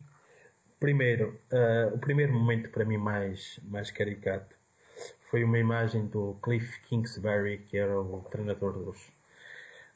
Primeiro, 0.81 1.41
uh, 1.53 1.95
o 1.95 1.99
primeiro 1.99 2.33
momento 2.33 2.69
para 2.71 2.85
mim 2.85 2.99
mais, 2.99 3.61
mais 3.63 3.91
caricato 3.91 4.57
foi 5.31 5.45
uma 5.45 5.59
imagem 5.59 6.07
do 6.07 6.37
Cliff 6.43 6.81
Kingsbury, 6.83 7.59
que 7.59 7.79
era 7.79 7.99
o 7.99 8.21
treinador 8.31 8.73
dos, 8.75 8.99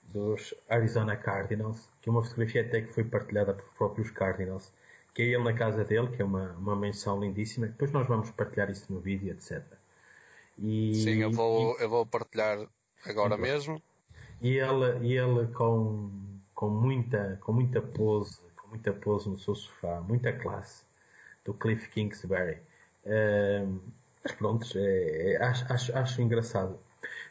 dos 0.05 0.55
Arizona 0.69 1.17
Cardinals, 1.17 1.87
que 2.07 2.11
é 2.11 2.13
uma 2.13 2.23
fotografia 2.23 2.61
até 2.61 2.83
que 2.83 2.93
foi 2.93 3.03
partilhada 3.03 3.53
por 3.53 3.65
próprios 3.77 4.13
Cardinals, 4.13 4.73
que 5.13 5.23
é 5.23 5.25
ele 5.25 5.43
na 5.43 5.53
casa 5.53 5.85
dele, 5.85 6.07
que 6.07 6.23
é 6.23 6.25
uma, 6.25 6.53
uma 6.53 6.77
menção 6.77 7.19
lindíssima. 7.19 7.67
Depois 7.67 7.91
nós 7.91 8.07
vamos 8.07 8.31
partilhar 8.31 8.71
isso 8.71 8.93
no 8.93 9.01
vídeo, 9.01 9.33
etc. 9.33 9.61
E, 10.57 10.95
Sim, 10.95 11.23
eu 11.23 11.33
vou, 11.33 11.77
e, 11.77 11.83
eu 11.83 11.91
vou 11.91 12.07
partilhar 12.07 12.65
agora 13.05 13.37
mesmo. 13.37 13.83
E 14.41 14.57
ele, 14.57 15.05
e 15.05 15.19
ele 15.19 15.49
com, 15.49 16.09
com, 16.55 16.71
muita, 16.71 17.39
com 17.41 17.53
muita 17.53 17.83
pose 17.83 18.39
muita 18.69 18.93
pose 18.93 19.29
no 19.29 19.39
seu 19.39 19.55
sofá, 19.55 20.01
muita 20.01 20.33
classe 20.33 20.85
do 21.45 21.55
Cliff 21.55 21.89
Kingsbury. 21.91 22.59
Mas 24.23 24.33
pronto, 24.33 24.67
é, 24.77 25.33
é, 25.33 25.43
acho, 25.43 25.73
acho, 25.73 25.97
acho, 25.97 26.23
engraçado. 26.23 26.79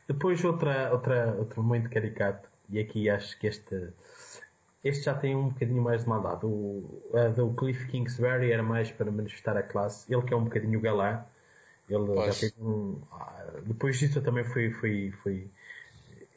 Depois 0.08 0.44
outra, 0.44 0.92
outra, 0.92 1.34
outro 1.38 1.64
momento 1.64 1.90
caricato, 1.90 2.50
e 2.70 2.80
aqui 2.80 3.10
acho 3.10 3.38
que 3.40 3.48
este, 3.48 3.90
este 4.86 5.06
já 5.06 5.14
tem 5.14 5.36
um 5.36 5.50
bocadinho 5.50 5.82
mais 5.82 6.04
de 6.04 6.10
maldade. 6.10 6.46
O 6.46 7.02
a 7.14 7.28
do 7.28 7.54
Cliff 7.54 7.88
Kingsbury 7.88 8.52
era 8.52 8.64
mais 8.64 8.92
para 8.92 9.12
manifestar 9.12 9.58
a 9.58 9.64
classe. 9.64 10.12
Ele 10.14 10.22
que 10.22 10.34
é 10.34 10.38
um 10.38 10.46
bocadinho 10.46 10.80
galã. 10.80 11.26
Ele 11.90 12.06
pois. 12.06 12.36
já 12.36 12.48
teve 12.48 12.62
um, 12.62 13.02
ah, 13.12 13.48
depois 13.66 14.00
disso 14.00 14.20
eu 14.20 14.24
também 14.24 14.44
fui, 14.44 14.72
fui, 14.72 15.12
fui 15.22 15.48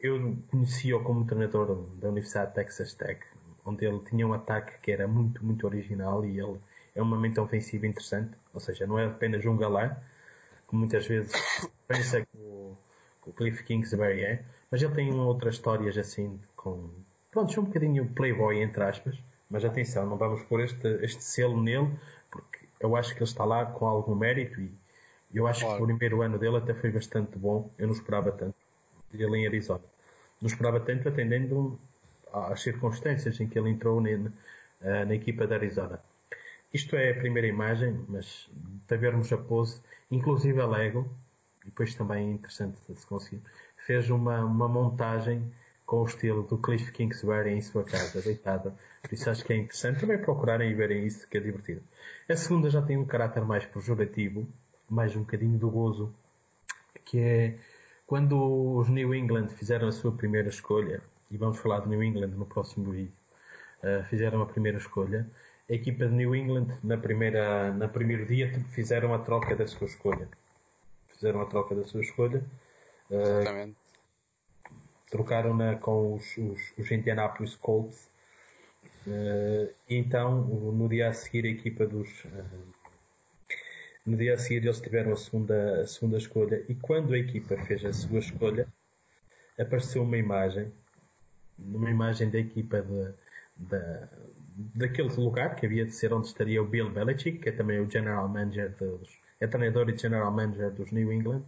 eu 0.01 0.37
conheci-o 0.49 1.03
como 1.03 1.25
treinador 1.25 1.87
da 1.99 2.09
Universidade 2.09 2.49
de 2.49 2.55
Texas 2.55 2.93
Tech 2.93 3.19
onde 3.65 3.85
ele 3.85 3.99
tinha 3.99 4.27
um 4.27 4.33
ataque 4.33 4.79
que 4.81 4.91
era 4.91 5.07
muito, 5.07 5.43
muito 5.45 5.65
original 5.65 6.25
e 6.25 6.39
ele 6.39 6.57
é 6.95 7.01
uma 7.01 7.17
mente 7.17 7.39
ofensiva 7.39 7.85
interessante, 7.85 8.35
ou 8.53 8.59
seja, 8.59 8.87
não 8.87 8.97
é 8.97 9.05
apenas 9.05 9.45
um 9.45 9.55
galã, 9.55 9.95
como 10.67 10.81
muitas 10.81 11.05
vezes 11.05 11.31
pensa 11.87 12.21
que 12.21 12.37
o, 12.37 12.75
que 13.23 13.29
o 13.29 13.33
Cliff 13.33 13.63
Kingsbury 13.63 14.23
é, 14.23 14.43
mas 14.71 14.81
ele 14.81 14.93
tem 14.93 15.13
outras 15.13 15.55
histórias 15.55 15.97
assim 15.97 16.39
com, 16.55 16.89
pronto, 17.31 17.57
é 17.57 17.61
um 17.61 17.65
bocadinho 17.65 18.07
playboy 18.09 18.61
entre 18.61 18.83
aspas, 18.83 19.17
mas 19.49 19.65
atenção, 19.65 20.05
não 20.05 20.17
vamos 20.17 20.43
pôr 20.43 20.61
este, 20.61 20.87
este 21.03 21.23
selo 21.23 21.61
nele, 21.61 21.91
porque 22.31 22.59
eu 22.79 22.95
acho 22.95 23.13
que 23.13 23.19
ele 23.19 23.29
está 23.29 23.43
lá 23.43 23.65
com 23.65 23.85
algum 23.87 24.15
mérito 24.15 24.61
e 24.61 24.71
eu 25.33 25.47
acho 25.47 25.61
claro. 25.61 25.77
que 25.77 25.83
o 25.83 25.85
primeiro 25.85 26.21
ano 26.21 26.37
dele 26.37 26.57
até 26.57 26.73
foi 26.73 26.91
bastante 26.91 27.37
bom, 27.37 27.69
eu 27.77 27.87
não 27.87 27.93
esperava 27.93 28.31
tanto, 28.31 28.55
ele 29.13 29.37
em 29.37 29.47
Arizona. 29.47 29.83
Não 30.41 30.47
esperava 30.47 30.79
tanto 30.79 31.09
atendendo 31.09 31.79
às 32.31 32.61
circunstâncias 32.61 33.39
em 33.39 33.47
que 33.47 33.57
ele 33.57 33.69
entrou 33.69 33.99
na, 33.99 34.09
eh, 34.09 35.05
na 35.05 35.15
equipa 35.15 35.45
da 35.45 35.55
Arizona. 35.55 35.99
Isto 36.73 36.95
é 36.95 37.11
a 37.11 37.15
primeira 37.15 37.47
imagem, 37.47 38.05
mas 38.07 38.49
para 38.87 38.97
vermos 38.97 39.31
a 39.33 39.37
pose, 39.37 39.81
inclusive 40.09 40.61
a 40.61 40.67
Lego, 40.67 41.09
e 41.63 41.65
depois 41.65 41.93
também 41.95 42.29
é 42.29 42.31
interessante 42.31 42.77
se 42.95 43.05
conseguir, 43.05 43.41
fez 43.85 44.09
uma, 44.09 44.43
uma 44.45 44.67
montagem 44.67 45.51
com 45.89 46.03
o 46.03 46.05
estilo 46.05 46.43
do 46.43 46.55
Cliff 46.55 46.91
Kingsbury 46.91 47.49
em 47.49 47.61
sua 47.61 47.83
casa, 47.83 48.21
deitado. 48.21 48.71
Por 49.01 49.11
isso 49.11 49.27
acho 49.27 49.43
que 49.43 49.53
é 49.53 49.55
interessante 49.55 49.99
também 49.99 50.19
procurarem 50.19 50.69
e 50.69 50.75
verem 50.75 51.03
isso, 51.03 51.27
que 51.27 51.35
é 51.35 51.41
divertido. 51.41 51.81
A 52.29 52.35
segunda 52.35 52.69
já 52.69 52.79
tem 52.79 52.95
um 52.95 53.03
caráter 53.03 53.43
mais 53.43 53.65
pejorativo, 53.65 54.47
mais 54.87 55.15
um 55.15 55.21
bocadinho 55.21 55.57
do 55.57 55.67
gozo, 55.67 56.13
que 57.03 57.17
é 57.17 57.55
quando 58.05 58.77
os 58.77 58.87
New 58.87 59.15
England 59.15 59.47
fizeram 59.47 59.87
a 59.87 59.91
sua 59.91 60.11
primeira 60.11 60.49
escolha, 60.49 61.01
e 61.31 61.37
vamos 61.37 61.57
falar 61.57 61.79
de 61.79 61.89
New 61.89 62.03
England 62.03 62.35
no 62.37 62.45
próximo 62.45 62.91
vídeo, 62.91 63.11
uh, 63.83 64.03
fizeram 64.09 64.43
a 64.43 64.45
primeira 64.45 64.77
escolha 64.77 65.27
a 65.67 65.73
equipa 65.73 66.07
de 66.07 66.13
New 66.13 66.35
England 66.35 66.67
na 66.83 66.97
primeira, 66.97 67.71
na 67.73 67.87
primeiro 67.87 68.25
dia 68.25 68.51
fizeram 68.71 69.13
a 69.13 69.19
troca 69.19 69.55
da 69.55 69.67
sua 69.67 69.85
escolha. 69.85 70.27
Fizeram 71.07 71.41
a 71.41 71.45
troca 71.45 71.75
da 71.75 71.85
sua 71.85 72.01
escolha. 72.01 72.43
Exatamente. 73.09 73.75
Trocaram-na 75.09 75.75
com 75.75 76.15
os, 76.15 76.37
os, 76.37 76.73
os 76.77 76.91
Indianapolis 76.91 77.55
Colts. 77.55 78.09
Uh, 79.07 79.73
então, 79.89 80.41
no 80.41 80.87
dia 80.87 81.09
a 81.09 81.13
seguir, 81.13 81.45
a 81.45 81.49
equipa 81.49 81.85
dos. 81.85 82.23
Uh, 82.25 82.79
no 84.05 84.17
dia 84.17 84.35
a 84.35 84.37
seguir, 84.37 84.63
eles 84.63 84.79
tiveram 84.79 85.13
a 85.13 85.17
segunda, 85.17 85.81
a 85.81 85.87
segunda 85.87 86.17
escolha. 86.17 86.63
E 86.67 86.75
quando 86.75 87.13
a 87.13 87.17
equipa 87.17 87.57
fez 87.57 87.83
a 87.85 87.93
sua 87.93 88.19
escolha, 88.19 88.67
apareceu 89.59 90.03
uma 90.03 90.17
imagem. 90.17 90.71
Uma 91.57 91.89
imagem 91.89 92.29
da 92.29 92.39
equipa 92.39 92.81
de, 92.81 93.13
da, 93.57 94.07
daquele 94.75 95.09
lugar 95.15 95.55
que 95.55 95.65
havia 95.65 95.85
de 95.85 95.91
ser 95.91 96.13
onde 96.13 96.27
estaria 96.27 96.61
o 96.61 96.65
Bill 96.65 96.89
Belichick, 96.89 97.39
que 97.39 97.49
é 97.49 97.51
também 97.51 97.79
o 97.79 97.89
general 97.89 98.27
manager 98.27 98.71
dos, 98.77 99.09
é 99.39 99.47
treinador 99.47 99.89
e 99.89 99.97
general 99.97 100.31
manager 100.31 100.71
dos 100.71 100.91
New 100.91 101.11
England, 101.11 101.43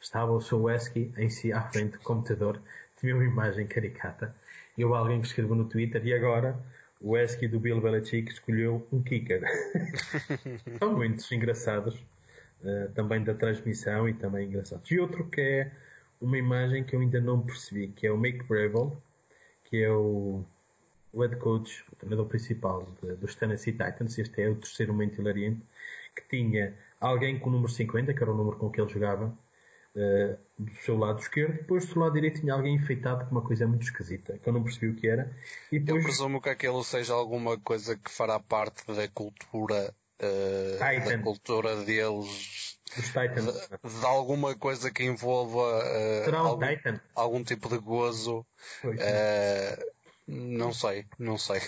estava 0.00 0.32
o 0.32 0.40
seu 0.40 0.62
Wesky 0.62 1.12
em 1.16 1.28
si 1.28 1.52
à 1.52 1.62
frente 1.62 1.92
do 1.92 2.00
computador, 2.00 2.60
tinha 3.04 3.14
uma 3.14 3.24
imagem 3.24 3.66
caricata, 3.66 4.34
e 4.78 4.84
houve 4.84 4.96
alguém 4.96 5.20
que 5.20 5.26
escreveu 5.26 5.54
no 5.54 5.66
Twitter, 5.66 6.04
e 6.06 6.14
agora 6.14 6.58
o 7.00 7.10
Wesky 7.10 7.46
do 7.46 7.60
Bill 7.60 7.80
Belichick 7.80 8.32
escolheu 8.32 8.86
um 8.90 9.02
kicker. 9.02 9.42
São 10.80 10.96
muitos 10.96 11.30
engraçados, 11.30 11.94
uh, 12.62 12.90
também 12.94 13.22
da 13.22 13.34
transmissão 13.34 14.08
e 14.08 14.14
também 14.14 14.48
engraçados. 14.48 14.90
E 14.90 14.98
outro 14.98 15.24
que 15.26 15.40
é 15.40 15.70
uma 16.18 16.38
imagem 16.38 16.82
que 16.82 16.96
eu 16.96 17.00
ainda 17.00 17.20
não 17.20 17.42
percebi, 17.42 17.88
que 17.88 18.06
é 18.06 18.10
o 18.10 18.16
Mike 18.16 18.44
Breville, 18.44 18.92
que 19.64 19.82
é 19.82 19.92
o 19.92 20.42
o 21.12 21.22
head 21.22 21.36
coach, 21.36 21.84
o 21.92 21.96
treinador 21.96 22.26
principal 22.26 22.88
de, 23.00 23.14
dos 23.14 23.36
Tennessee 23.36 23.72
Titans, 23.72 24.18
este 24.18 24.42
é 24.42 24.48
o 24.48 24.56
terceiro 24.56 24.92
momento 24.92 25.20
hilariante, 25.20 25.60
que 26.16 26.22
tinha 26.28 26.74
alguém 27.00 27.38
com 27.38 27.50
o 27.50 27.52
número 27.52 27.70
50, 27.70 28.12
que 28.12 28.20
era 28.20 28.32
o 28.32 28.36
número 28.36 28.56
com 28.56 28.68
que 28.68 28.80
ele 28.80 28.90
jogava, 28.90 29.32
uh, 29.96 30.38
do 30.58 30.74
seu 30.80 30.96
lado 30.96 31.20
esquerdo, 31.20 31.54
depois 31.54 31.86
do 31.86 31.92
seu 31.92 32.02
lado 32.02 32.14
direito 32.14 32.40
tinha 32.40 32.54
alguém 32.54 32.74
enfeitado 32.74 33.24
com 33.24 33.32
uma 33.32 33.42
coisa 33.42 33.66
muito 33.66 33.82
esquisita, 33.82 34.38
que 34.38 34.48
eu 34.48 34.52
não 34.52 34.62
percebi 34.62 34.88
o 34.88 34.94
que 34.94 35.08
era. 35.08 35.30
E 35.70 35.78
depois... 35.78 36.04
Eu 36.04 36.08
presumo 36.08 36.40
que 36.40 36.48
aquilo 36.48 36.82
seja 36.84 37.14
alguma 37.14 37.58
coisa 37.58 37.96
que 37.96 38.10
fará 38.10 38.38
parte 38.38 38.86
da 38.86 39.08
cultura, 39.08 39.94
uh, 40.22 41.08
da 41.08 41.18
cultura 41.18 41.76
deles. 41.84 42.78
De, 42.94 43.00
de, 43.00 44.06
alguma 44.06 44.54
coisa 44.54 44.88
que 44.88 45.02
envolva 45.02 45.58
uh, 45.58 46.36
algum, 46.36 46.66
algum, 47.16 47.42
tipo 47.42 47.68
de 47.68 47.78
gozo. 47.78 48.46
Pois, 48.80 49.00
uh, 49.00 49.94
não 50.28 50.72
sei, 50.72 51.04
não 51.18 51.36
sei. 51.36 51.60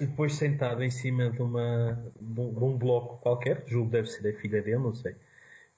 E 0.00 0.06
depois 0.06 0.34
sentado 0.34 0.84
em 0.84 0.90
cima 0.90 1.30
de, 1.30 1.42
uma, 1.42 2.12
de 2.20 2.40
um 2.40 2.76
bloco 2.76 3.18
qualquer, 3.18 3.64
julgo 3.66 3.90
deve 3.90 4.06
ser 4.06 4.28
a 4.28 4.40
filha 4.40 4.62
dele, 4.62 4.78
não 4.78 4.94
sei. 4.94 5.16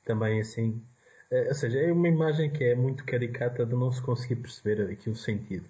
Também 0.05 0.41
assim. 0.41 0.83
É, 1.31 1.49
ou 1.49 1.55
seja, 1.55 1.79
é 1.79 1.93
uma 1.93 2.09
imagem 2.09 2.51
que 2.51 2.65
é 2.65 2.75
muito 2.75 3.05
caricata 3.05 3.65
de 3.65 3.75
não 3.75 3.93
se 3.93 4.03
conseguir 4.03 4.37
perceber 4.37 4.91
aqui 4.91 5.09
o 5.09 5.15
sentido. 5.15 5.69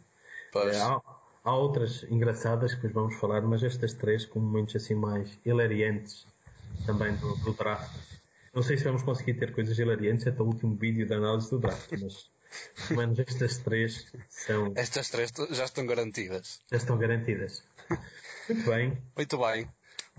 É, 0.55 0.77
há, 0.81 1.01
há, 1.44 1.55
outras 1.55 2.03
engraçadas 2.05 2.75
que 2.75 2.81
depois 2.83 2.94
vamos 2.94 3.20
falar, 3.20 3.42
mas 3.42 3.62
estas 3.62 3.92
três 3.92 4.25
com 4.25 4.40
momentos 4.40 4.75
assim 4.75 4.94
mais 4.94 5.38
hilariantes 5.44 6.27
também 6.87 7.14
do, 7.16 7.37
do 7.37 7.53
draft. 7.53 7.94
Não 8.55 8.62
sei 8.62 8.79
se 8.79 8.85
vamos 8.85 9.03
conseguir 9.03 9.35
ter 9.35 9.53
coisas 9.53 9.79
hilariantes 9.79 10.27
até 10.27 10.42
o 10.42 10.46
último 10.46 10.75
vídeo 10.75 11.07
da 11.07 11.16
análise 11.16 11.51
do 11.51 11.59
draft, 11.59 11.92
mas 12.01 12.31
pelo 12.88 12.99
menos 12.99 13.18
estas 13.18 13.59
três 13.59 14.11
são. 14.29 14.73
Estas 14.75 15.11
três 15.11 15.31
já 15.51 15.64
estão 15.64 15.87
garantidas. 15.87 16.61
Já 16.70 16.77
estão 16.79 16.99
garantidas. 16.99 17.62
Muito 18.49 18.68
bem. 18.68 18.99
Muito 19.16 19.38
bem. 19.38 19.68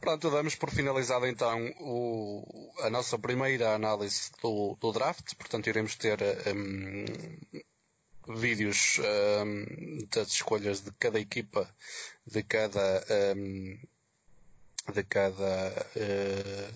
Pronto, 0.01 0.31
damos 0.31 0.55
por 0.55 0.71
finalizado 0.71 1.27
então 1.27 1.71
o, 1.79 2.73
a 2.79 2.89
nossa 2.89 3.19
primeira 3.19 3.75
análise 3.75 4.31
do, 4.41 4.75
do 4.81 4.91
draft. 4.91 5.35
Portanto, 5.35 5.67
iremos 5.67 5.95
ter 5.95 6.17
um, 6.47 7.05
vídeos 8.35 8.99
um, 8.99 10.07
das 10.09 10.29
escolhas 10.29 10.81
de 10.81 10.91
cada 10.93 11.19
equipa, 11.19 11.69
de 12.25 12.41
cada, 12.41 13.05
um, 13.37 13.79
de 14.91 15.03
cada 15.03 15.87
uh, 15.95 16.73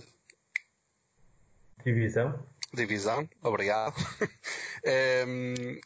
divisão 1.84 2.46
divisão. 2.76 3.28
Obrigado. 3.42 3.96
um, 5.28 5.80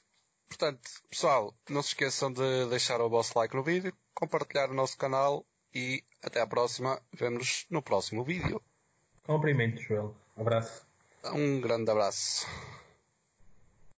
portanto, 0.49 0.81
pessoal, 1.09 1.55
não 1.69 1.81
se 1.81 1.89
esqueçam 1.89 2.33
de 2.33 2.65
deixar 2.69 2.99
o 2.99 3.09
vosso 3.09 3.37
like 3.37 3.55
no 3.55 3.63
vídeo, 3.63 3.93
compartilhar 4.13 4.69
o 4.69 4.73
nosso 4.73 4.97
canal 4.97 5.45
e 5.73 6.03
até 6.23 6.41
à 6.41 6.47
próxima. 6.47 7.01
Vemo-nos 7.13 7.65
no 7.69 7.81
próximo 7.81 8.23
vídeo. 8.23 8.61
Cumprimentos, 9.23 9.83
Joel. 9.83 10.15
Abraço. 10.35 10.85
Um 11.25 11.59
grande 11.61 11.91
abraço. 11.91 12.47